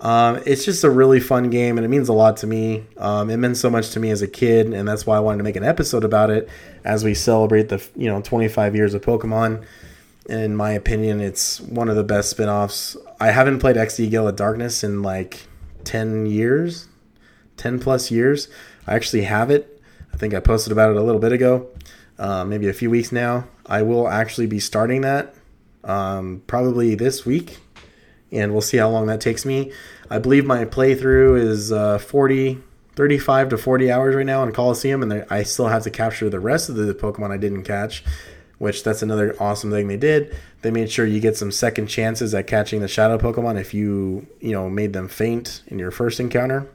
Um, 0.00 0.40
it's 0.44 0.64
just 0.64 0.84
a 0.84 0.90
really 0.90 1.18
fun 1.18 1.50
game, 1.50 1.78
and 1.78 1.84
it 1.84 1.88
means 1.88 2.08
a 2.08 2.12
lot 2.12 2.36
to 2.38 2.46
me. 2.46 2.86
Um, 2.98 3.30
it 3.30 3.38
meant 3.38 3.56
so 3.56 3.70
much 3.70 3.90
to 3.90 4.00
me 4.00 4.10
as 4.10 4.22
a 4.22 4.28
kid, 4.28 4.72
and 4.72 4.86
that's 4.86 5.06
why 5.06 5.16
I 5.16 5.20
wanted 5.20 5.38
to 5.38 5.44
make 5.44 5.56
an 5.56 5.64
episode 5.64 6.04
about 6.04 6.30
it 6.30 6.48
as 6.84 7.04
we 7.04 7.14
celebrate 7.14 7.68
the 7.68 7.84
you 7.96 8.08
know 8.08 8.20
25 8.20 8.76
years 8.76 8.94
of 8.94 9.02
Pokemon. 9.02 9.64
In 10.28 10.56
my 10.56 10.72
opinion, 10.72 11.20
it's 11.20 11.60
one 11.60 11.88
of 11.88 11.96
the 11.96 12.04
best 12.04 12.30
spin-offs. 12.30 12.96
I 13.20 13.30
haven't 13.30 13.58
played 13.58 13.76
XD 13.76 14.10
Gale 14.10 14.28
of 14.28 14.36
Darkness 14.36 14.82
in 14.82 15.02
like 15.02 15.46
10 15.84 16.26
years, 16.26 16.88
10 17.56 17.78
plus 17.78 18.10
years. 18.10 18.48
I 18.86 18.94
actually 18.94 19.22
have 19.22 19.50
it. 19.50 19.80
I 20.12 20.16
think 20.16 20.34
I 20.34 20.40
posted 20.40 20.72
about 20.72 20.90
it 20.90 20.96
a 20.96 21.02
little 21.02 21.20
bit 21.20 21.32
ago, 21.32 21.68
uh, 22.18 22.44
maybe 22.44 22.68
a 22.68 22.72
few 22.72 22.90
weeks 22.90 23.10
now. 23.10 23.48
I 23.66 23.82
will 23.82 24.08
actually 24.08 24.46
be 24.46 24.60
starting 24.60 25.00
that 25.00 25.34
um, 25.82 26.42
probably 26.46 26.94
this 26.94 27.24
week, 27.26 27.58
and 28.30 28.52
we'll 28.52 28.62
see 28.62 28.76
how 28.76 28.90
long 28.90 29.06
that 29.06 29.20
takes 29.20 29.44
me. 29.44 29.72
I 30.10 30.18
believe 30.18 30.44
my 30.44 30.64
playthrough 30.64 31.38
is 31.38 31.72
uh, 31.72 31.98
40, 31.98 32.58
35 32.94 33.48
to 33.50 33.58
40 33.58 33.90
hours 33.90 34.14
right 34.14 34.26
now 34.26 34.42
on 34.42 34.52
Colosseum, 34.52 35.02
and 35.02 35.24
I 35.30 35.42
still 35.42 35.68
have 35.68 35.82
to 35.84 35.90
capture 35.90 36.28
the 36.28 36.40
rest 36.40 36.68
of 36.68 36.76
the 36.76 36.94
Pokemon 36.94 37.30
I 37.30 37.36
didn't 37.36 37.64
catch, 37.64 38.04
which 38.58 38.82
that's 38.82 39.02
another 39.02 39.34
awesome 39.40 39.70
thing 39.70 39.88
they 39.88 39.96
did. 39.96 40.34
They 40.62 40.70
made 40.70 40.90
sure 40.90 41.04
you 41.04 41.20
get 41.20 41.36
some 41.36 41.52
second 41.52 41.88
chances 41.88 42.34
at 42.34 42.46
catching 42.46 42.80
the 42.80 42.88
Shadow 42.88 43.18
Pokemon 43.18 43.60
if 43.60 43.74
you, 43.74 44.26
you 44.40 44.52
know, 44.52 44.70
made 44.70 44.92
them 44.92 45.08
faint 45.08 45.62
in 45.66 45.78
your 45.78 45.90
first 45.90 46.20
encounter. 46.20 46.68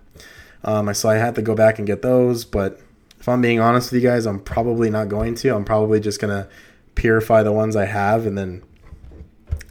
Um, 0.64 0.94
so 0.94 1.10
I 1.10 1.16
had 1.16 1.36
to 1.36 1.42
go 1.42 1.56
back 1.56 1.78
and 1.78 1.88
get 1.88 2.02
those, 2.02 2.46
but 2.46 2.80
if 3.20 3.28
I'm 3.30 3.42
being 3.42 3.60
honest 3.60 3.92
with 3.92 4.02
you 4.02 4.10
guys, 4.10 4.26
I'm 4.26 4.40
probably 4.40 4.90
not 4.90 5.10
going 5.10 5.36
to. 5.36 5.56
I'm 5.56 5.66
probably 5.66 6.00
just 6.00 6.20
gonna 6.20 6.48
purify 6.96 7.44
the 7.44 7.52
ones 7.52 7.76
I 7.76 7.86
have 7.86 8.26
and 8.26 8.38
then 8.38 8.64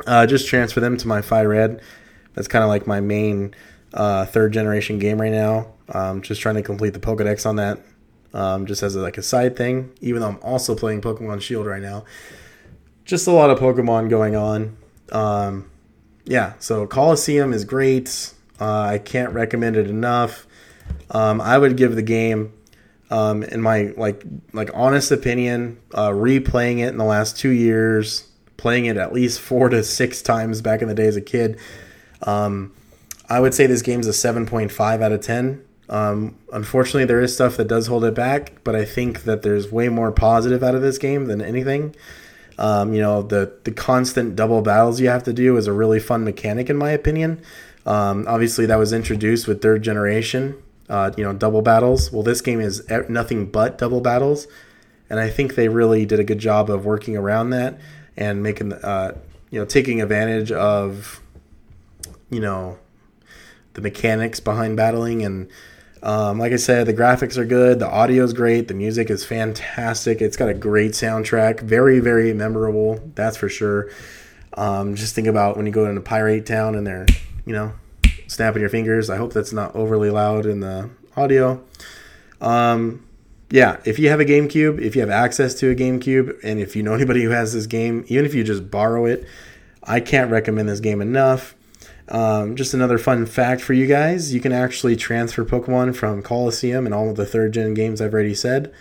uh, 0.06 0.26
just 0.26 0.46
transfer 0.46 0.80
them 0.80 0.96
to 0.96 1.08
my 1.08 1.20
Fire 1.20 1.48
Red 1.48 1.82
that's 2.38 2.46
kind 2.46 2.62
of 2.62 2.68
like 2.68 2.86
my 2.86 3.00
main 3.00 3.52
uh, 3.92 4.24
third 4.24 4.52
generation 4.52 5.00
game 5.00 5.20
right 5.20 5.32
now. 5.32 5.72
Um, 5.88 6.22
just 6.22 6.40
trying 6.40 6.54
to 6.54 6.62
complete 6.62 6.92
the 6.92 7.00
Pokedex 7.00 7.44
on 7.44 7.56
that, 7.56 7.80
um, 8.32 8.64
just 8.66 8.84
as 8.84 8.94
a, 8.94 9.00
like 9.00 9.18
a 9.18 9.22
side 9.22 9.56
thing. 9.56 9.92
Even 10.00 10.20
though 10.20 10.28
I'm 10.28 10.38
also 10.40 10.76
playing 10.76 11.00
Pokemon 11.00 11.40
Shield 11.40 11.66
right 11.66 11.82
now, 11.82 12.04
just 13.04 13.26
a 13.26 13.32
lot 13.32 13.50
of 13.50 13.58
Pokemon 13.58 14.08
going 14.08 14.36
on. 14.36 14.76
Um, 15.10 15.68
yeah, 16.26 16.52
so 16.60 16.86
Colosseum 16.86 17.52
is 17.52 17.64
great. 17.64 18.34
Uh, 18.60 18.82
I 18.82 18.98
can't 18.98 19.32
recommend 19.32 19.76
it 19.76 19.90
enough. 19.90 20.46
Um, 21.10 21.40
I 21.40 21.58
would 21.58 21.76
give 21.76 21.94
the 21.94 22.02
game, 22.02 22.52
um, 23.10 23.42
in 23.42 23.62
my 23.62 23.94
like 23.96 24.22
like 24.52 24.70
honest 24.74 25.10
opinion, 25.10 25.78
uh, 25.94 26.10
replaying 26.10 26.78
it 26.78 26.88
in 26.88 26.98
the 26.98 27.04
last 27.04 27.38
two 27.38 27.50
years, 27.50 28.28
playing 28.56 28.86
it 28.86 28.96
at 28.96 29.12
least 29.12 29.40
four 29.40 29.68
to 29.68 29.82
six 29.82 30.22
times 30.22 30.60
back 30.60 30.82
in 30.82 30.88
the 30.88 30.94
day 30.94 31.06
as 31.06 31.16
a 31.16 31.22
kid 31.22 31.58
um, 32.22 32.72
I 33.28 33.40
would 33.40 33.54
say 33.54 33.66
this 33.66 33.82
game's 33.82 34.06
a 34.06 34.10
7.5 34.10 35.02
out 35.02 35.12
of 35.12 35.20
10. 35.20 35.64
Um, 35.88 36.36
unfortunately, 36.52 37.04
there 37.04 37.20
is 37.20 37.34
stuff 37.34 37.56
that 37.56 37.68
does 37.68 37.86
hold 37.86 38.04
it 38.04 38.14
back, 38.14 38.62
but 38.64 38.76
I 38.76 38.84
think 38.84 39.22
that 39.24 39.42
there's 39.42 39.72
way 39.72 39.88
more 39.88 40.12
positive 40.12 40.62
out 40.62 40.74
of 40.74 40.82
this 40.82 40.98
game 40.98 41.26
than 41.26 41.40
anything. 41.40 41.94
Um, 42.58 42.92
you 42.92 43.00
know, 43.00 43.22
the 43.22 43.52
the 43.62 43.70
constant 43.70 44.34
double 44.34 44.62
battles 44.62 45.00
you 45.00 45.08
have 45.08 45.22
to 45.24 45.32
do 45.32 45.56
is 45.56 45.68
a 45.68 45.72
really 45.72 46.00
fun 46.00 46.24
mechanic, 46.24 46.68
in 46.68 46.76
my 46.76 46.90
opinion. 46.90 47.40
Um, 47.86 48.24
obviously, 48.26 48.66
that 48.66 48.76
was 48.76 48.92
introduced 48.92 49.46
with 49.46 49.62
third 49.62 49.82
generation. 49.82 50.60
Uh, 50.88 51.10
you 51.16 51.24
know, 51.24 51.32
double 51.32 51.62
battles. 51.62 52.10
Well, 52.10 52.22
this 52.22 52.40
game 52.40 52.60
is 52.60 52.82
nothing 53.08 53.50
but 53.50 53.76
double 53.76 54.00
battles, 54.00 54.46
and 55.10 55.20
I 55.20 55.28
think 55.28 55.54
they 55.54 55.68
really 55.68 56.06
did 56.06 56.18
a 56.18 56.24
good 56.24 56.38
job 56.38 56.70
of 56.70 56.86
working 56.86 57.16
around 57.16 57.50
that 57.50 57.78
and 58.16 58.42
making, 58.42 58.72
uh, 58.72 59.16
you 59.50 59.60
know, 59.60 59.66
taking 59.66 60.00
advantage 60.00 60.50
of 60.50 61.20
you 62.30 62.40
know 62.40 62.78
the 63.74 63.80
mechanics 63.80 64.40
behind 64.40 64.76
battling 64.76 65.24
and 65.24 65.48
um, 66.00 66.38
like 66.38 66.52
I 66.52 66.56
said, 66.56 66.86
the 66.86 66.94
graphics 66.94 67.36
are 67.36 67.44
good, 67.44 67.80
the 67.80 67.88
audio 67.88 68.22
is 68.22 68.32
great, 68.32 68.68
the 68.68 68.74
music 68.74 69.10
is 69.10 69.24
fantastic. 69.24 70.22
It's 70.22 70.36
got 70.36 70.48
a 70.48 70.54
great 70.54 70.92
soundtrack, 70.92 71.60
very 71.60 71.98
very 72.00 72.32
memorable, 72.32 73.00
that's 73.14 73.36
for 73.36 73.48
sure. 73.48 73.90
Um, 74.54 74.94
just 74.94 75.14
think 75.14 75.26
about 75.26 75.56
when 75.56 75.66
you 75.66 75.72
go 75.72 75.86
into 75.86 76.00
Pyrite 76.00 76.46
Town 76.46 76.74
and 76.74 76.86
they're 76.86 77.06
you 77.44 77.52
know 77.52 77.72
snapping 78.28 78.60
your 78.60 78.70
fingers. 78.70 79.10
I 79.10 79.16
hope 79.16 79.32
that's 79.32 79.52
not 79.52 79.74
overly 79.74 80.10
loud 80.10 80.46
in 80.46 80.60
the 80.60 80.90
audio. 81.16 81.60
Um, 82.40 83.04
yeah, 83.50 83.78
if 83.84 83.98
you 83.98 84.10
have 84.10 84.20
a 84.20 84.24
GameCube, 84.24 84.80
if 84.80 84.94
you 84.94 85.00
have 85.00 85.10
access 85.10 85.54
to 85.54 85.70
a 85.70 85.74
GameCube, 85.74 86.38
and 86.44 86.60
if 86.60 86.76
you 86.76 86.84
know 86.84 86.94
anybody 86.94 87.24
who 87.24 87.30
has 87.30 87.52
this 87.52 87.66
game, 87.66 88.04
even 88.06 88.24
if 88.24 88.34
you 88.34 88.44
just 88.44 88.70
borrow 88.70 89.06
it, 89.06 89.26
I 89.82 90.00
can't 90.00 90.30
recommend 90.30 90.68
this 90.68 90.80
game 90.80 91.00
enough. 91.00 91.56
Um, 92.10 92.56
just 92.56 92.72
another 92.72 92.96
fun 92.96 93.26
fact 93.26 93.60
for 93.60 93.74
you 93.74 93.86
guys 93.86 94.32
you 94.32 94.40
can 94.40 94.50
actually 94.50 94.96
transfer 94.96 95.44
Pokemon 95.44 95.94
from 95.94 96.22
Colosseum 96.22 96.86
and 96.86 96.94
all 96.94 97.10
of 97.10 97.16
the 97.16 97.26
third 97.26 97.52
gen 97.52 97.74
games 97.74 98.00
I've 98.00 98.14
already 98.14 98.34
said, 98.34 98.72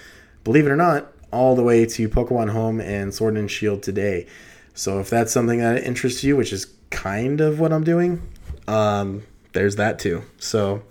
believe 0.45 0.65
it 0.65 0.69
or 0.69 0.77
not, 0.77 1.11
all 1.31 1.53
the 1.53 1.63
way 1.63 1.85
to 1.85 2.07
Pokemon 2.07 2.51
Home 2.51 2.79
and 2.79 3.13
Sword 3.13 3.35
and 3.35 3.51
Shield 3.51 3.83
today. 3.83 4.27
So 4.73 4.99
if 4.99 5.09
that's 5.09 5.33
something 5.33 5.59
that 5.59 5.83
interests 5.83 6.23
you, 6.23 6.37
which 6.37 6.53
is 6.53 6.67
kind 6.89 7.41
of 7.41 7.59
what 7.59 7.73
I'm 7.73 7.83
doing, 7.83 8.21
um, 8.67 9.23
there's 9.57 9.77
that 9.77 9.97
too. 9.97 10.23
So, 10.37 10.83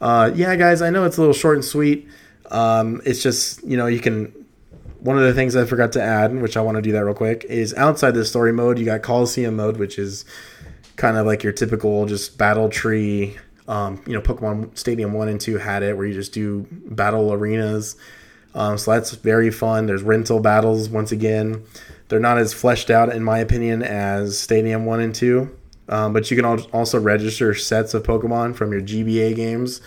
uh, 0.00 0.30
yeah, 0.34 0.56
guys, 0.56 0.80
I 0.80 0.88
know 0.90 1.04
it's 1.04 1.18
a 1.18 1.20
little 1.20 1.34
short 1.34 1.56
and 1.56 1.64
sweet. 1.64 2.08
Um, 2.50 3.02
it's 3.04 3.22
just, 3.22 3.62
you 3.62 3.76
know, 3.76 3.86
you 3.86 4.00
can. 4.00 4.32
One 5.00 5.18
of 5.18 5.24
the 5.24 5.34
things 5.34 5.54
I 5.54 5.66
forgot 5.66 5.92
to 5.92 6.02
add, 6.02 6.34
which 6.34 6.56
I 6.56 6.62
want 6.62 6.76
to 6.76 6.82
do 6.82 6.90
that 6.92 7.04
real 7.04 7.14
quick, 7.14 7.44
is 7.44 7.72
outside 7.74 8.12
the 8.12 8.24
story 8.24 8.52
mode, 8.52 8.76
you 8.78 8.84
got 8.84 9.02
Coliseum 9.02 9.54
mode, 9.54 9.76
which 9.76 9.98
is 10.00 10.24
kind 10.96 11.16
of 11.16 11.26
like 11.26 11.44
your 11.44 11.52
typical 11.52 12.06
just 12.06 12.36
battle 12.38 12.68
tree. 12.68 13.36
Um, 13.68 14.02
you 14.06 14.14
know, 14.14 14.20
Pokemon 14.20 14.76
Stadium 14.76 15.12
1 15.12 15.28
and 15.28 15.40
2 15.40 15.58
had 15.58 15.82
it 15.84 15.96
where 15.96 16.06
you 16.06 16.14
just 16.14 16.32
do 16.32 16.66
battle 16.70 17.32
arenas. 17.32 17.96
Um, 18.54 18.78
so 18.78 18.92
that's 18.92 19.12
very 19.12 19.50
fun. 19.50 19.86
There's 19.86 20.02
rental 20.02 20.40
battles 20.40 20.88
once 20.88 21.12
again. 21.12 21.62
They're 22.08 22.18
not 22.18 22.38
as 22.38 22.54
fleshed 22.54 22.90
out, 22.90 23.14
in 23.14 23.22
my 23.22 23.38
opinion, 23.38 23.82
as 23.82 24.38
Stadium 24.38 24.86
1 24.86 25.00
and 25.00 25.14
2. 25.14 25.55
Um, 25.88 26.12
but 26.12 26.30
you 26.30 26.36
can 26.36 26.44
also 26.44 26.98
register 26.98 27.54
sets 27.54 27.94
of 27.94 28.02
Pokemon 28.02 28.56
from 28.56 28.72
your 28.72 28.80
GBA 28.80 29.36
games 29.36 29.80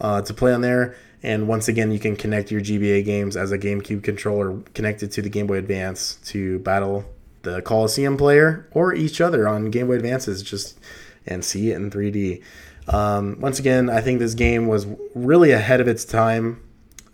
uh, 0.00 0.20
to 0.22 0.34
play 0.34 0.52
on 0.52 0.60
there. 0.60 0.96
And 1.22 1.48
once 1.48 1.68
again, 1.68 1.90
you 1.90 1.98
can 1.98 2.16
connect 2.16 2.50
your 2.50 2.60
GBA 2.60 3.04
games 3.04 3.36
as 3.36 3.50
a 3.50 3.58
GameCube 3.58 4.04
controller 4.04 4.60
connected 4.74 5.10
to 5.12 5.22
the 5.22 5.28
Game 5.28 5.46
Boy 5.46 5.56
Advance 5.56 6.16
to 6.26 6.58
battle 6.60 7.04
the 7.42 7.62
Coliseum 7.62 8.16
player 8.16 8.68
or 8.72 8.94
each 8.94 9.20
other 9.20 9.48
on 9.48 9.70
Game 9.70 9.86
Boy 9.86 9.94
Advances 9.94 10.42
just 10.42 10.78
and 11.26 11.44
see 11.44 11.70
it 11.70 11.76
in 11.76 11.90
3D. 11.90 12.42
Um, 12.88 13.38
once 13.40 13.58
again, 13.58 13.90
I 13.90 14.00
think 14.00 14.18
this 14.18 14.34
game 14.34 14.66
was 14.66 14.86
really 15.14 15.50
ahead 15.50 15.80
of 15.80 15.88
its 15.88 16.04
time. 16.04 16.62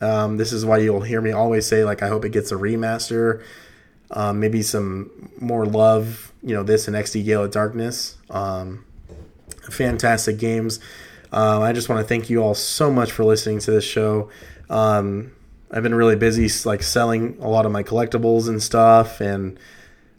Um, 0.00 0.36
this 0.36 0.52
is 0.52 0.64
why 0.64 0.78
you'll 0.78 1.00
hear 1.00 1.20
me 1.20 1.32
always 1.32 1.66
say, 1.66 1.84
like, 1.84 2.02
I 2.02 2.08
hope 2.08 2.24
it 2.24 2.30
gets 2.30 2.52
a 2.52 2.56
remaster, 2.56 3.42
um, 4.10 4.38
maybe 4.38 4.62
some 4.62 5.32
more 5.40 5.66
love, 5.66 6.32
you 6.44 6.54
know, 6.54 6.62
this 6.62 6.86
and 6.86 6.96
XD 6.96 7.24
Gale 7.24 7.44
of 7.44 7.50
Darkness. 7.50 8.18
Um, 8.28 8.84
fantastic 9.70 10.38
games. 10.38 10.78
Uh, 11.32 11.60
I 11.60 11.72
just 11.72 11.88
want 11.88 12.00
to 12.00 12.06
thank 12.06 12.30
you 12.30 12.42
all 12.42 12.54
so 12.54 12.92
much 12.92 13.10
for 13.10 13.24
listening 13.24 13.58
to 13.60 13.70
this 13.70 13.84
show. 13.84 14.28
Um, 14.68 15.32
I've 15.70 15.82
been 15.82 15.94
really 15.94 16.16
busy, 16.16 16.48
like 16.68 16.82
selling 16.82 17.38
a 17.40 17.48
lot 17.48 17.66
of 17.66 17.72
my 17.72 17.82
collectibles 17.82 18.48
and 18.48 18.62
stuff, 18.62 19.20
and 19.20 19.58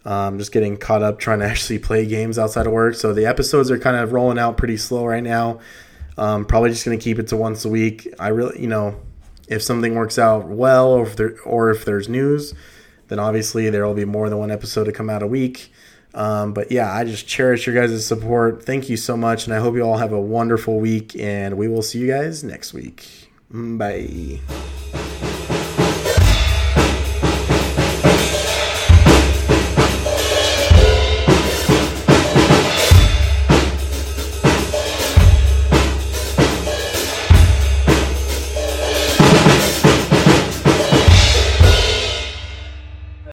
um, 0.04 0.38
just 0.40 0.52
getting 0.52 0.78
caught 0.78 1.04
up 1.04 1.20
trying 1.20 1.40
to 1.40 1.46
actually 1.50 1.80
play 1.80 2.06
games 2.06 2.40
outside 2.40 2.66
of 2.66 2.74
work. 2.74 2.96
So 2.96 3.14
the 3.14 3.28
episodes 3.28 3.70
are 3.70 3.80
kind 3.80 3.96
of 3.96 4.12
rolling 4.12 4.40
out 4.40 4.58
pretty 4.58 4.78
slow 4.78 5.06
right 5.06 5.24
now. 5.24 5.60
Um, 6.18 6.46
probably 6.46 6.72
just 6.72 6.86
going 6.86 6.98
to 6.98 7.04
keep 7.04 7.20
it 7.20 7.28
to 7.28 7.38
once 7.38 7.66
a 7.66 7.70
week. 7.70 8.08
I 8.20 8.30
really, 8.30 8.62
you 8.62 8.68
know, 8.68 9.00
if 9.48 9.62
something 9.62 9.94
works 9.94 10.18
out 10.18 10.48
well, 10.48 10.88
or 10.88 11.04
if 11.04 11.16
there, 11.16 11.40
or 11.42 11.70
if 11.70 11.86
there's 11.86 12.10
news, 12.10 12.54
then 13.10 13.20
obviously 13.20 13.70
there 13.70 13.86
will 13.86 13.94
be 13.94 14.06
more 14.06 14.30
than 14.30 14.40
one 14.40 14.50
episode 14.50 14.86
to 14.86 14.92
come 14.92 15.10
out 15.10 15.22
a 15.22 15.28
week. 15.28 15.72
Um, 16.16 16.54
but 16.54 16.72
yeah, 16.72 16.92
I 16.92 17.04
just 17.04 17.28
cherish 17.28 17.68
your 17.68 17.76
guys' 17.76 18.06
support. 18.06 18.64
Thank 18.64 18.90
you 18.90 18.98
so 18.98 19.16
much, 19.18 19.46
and 19.46 19.54
I 19.54 19.60
hope 19.60 19.76
you 19.76 19.82
all 19.82 19.98
have 19.98 20.14
a 20.14 20.22
wonderful 20.22 20.80
week. 20.80 21.16
And 21.20 21.58
we 21.58 21.68
will 21.68 21.84
see 21.84 22.00
you 22.00 22.08
guys 22.08 22.44
next 22.44 22.74
week. 22.74 23.30
Bye. 23.52 24.40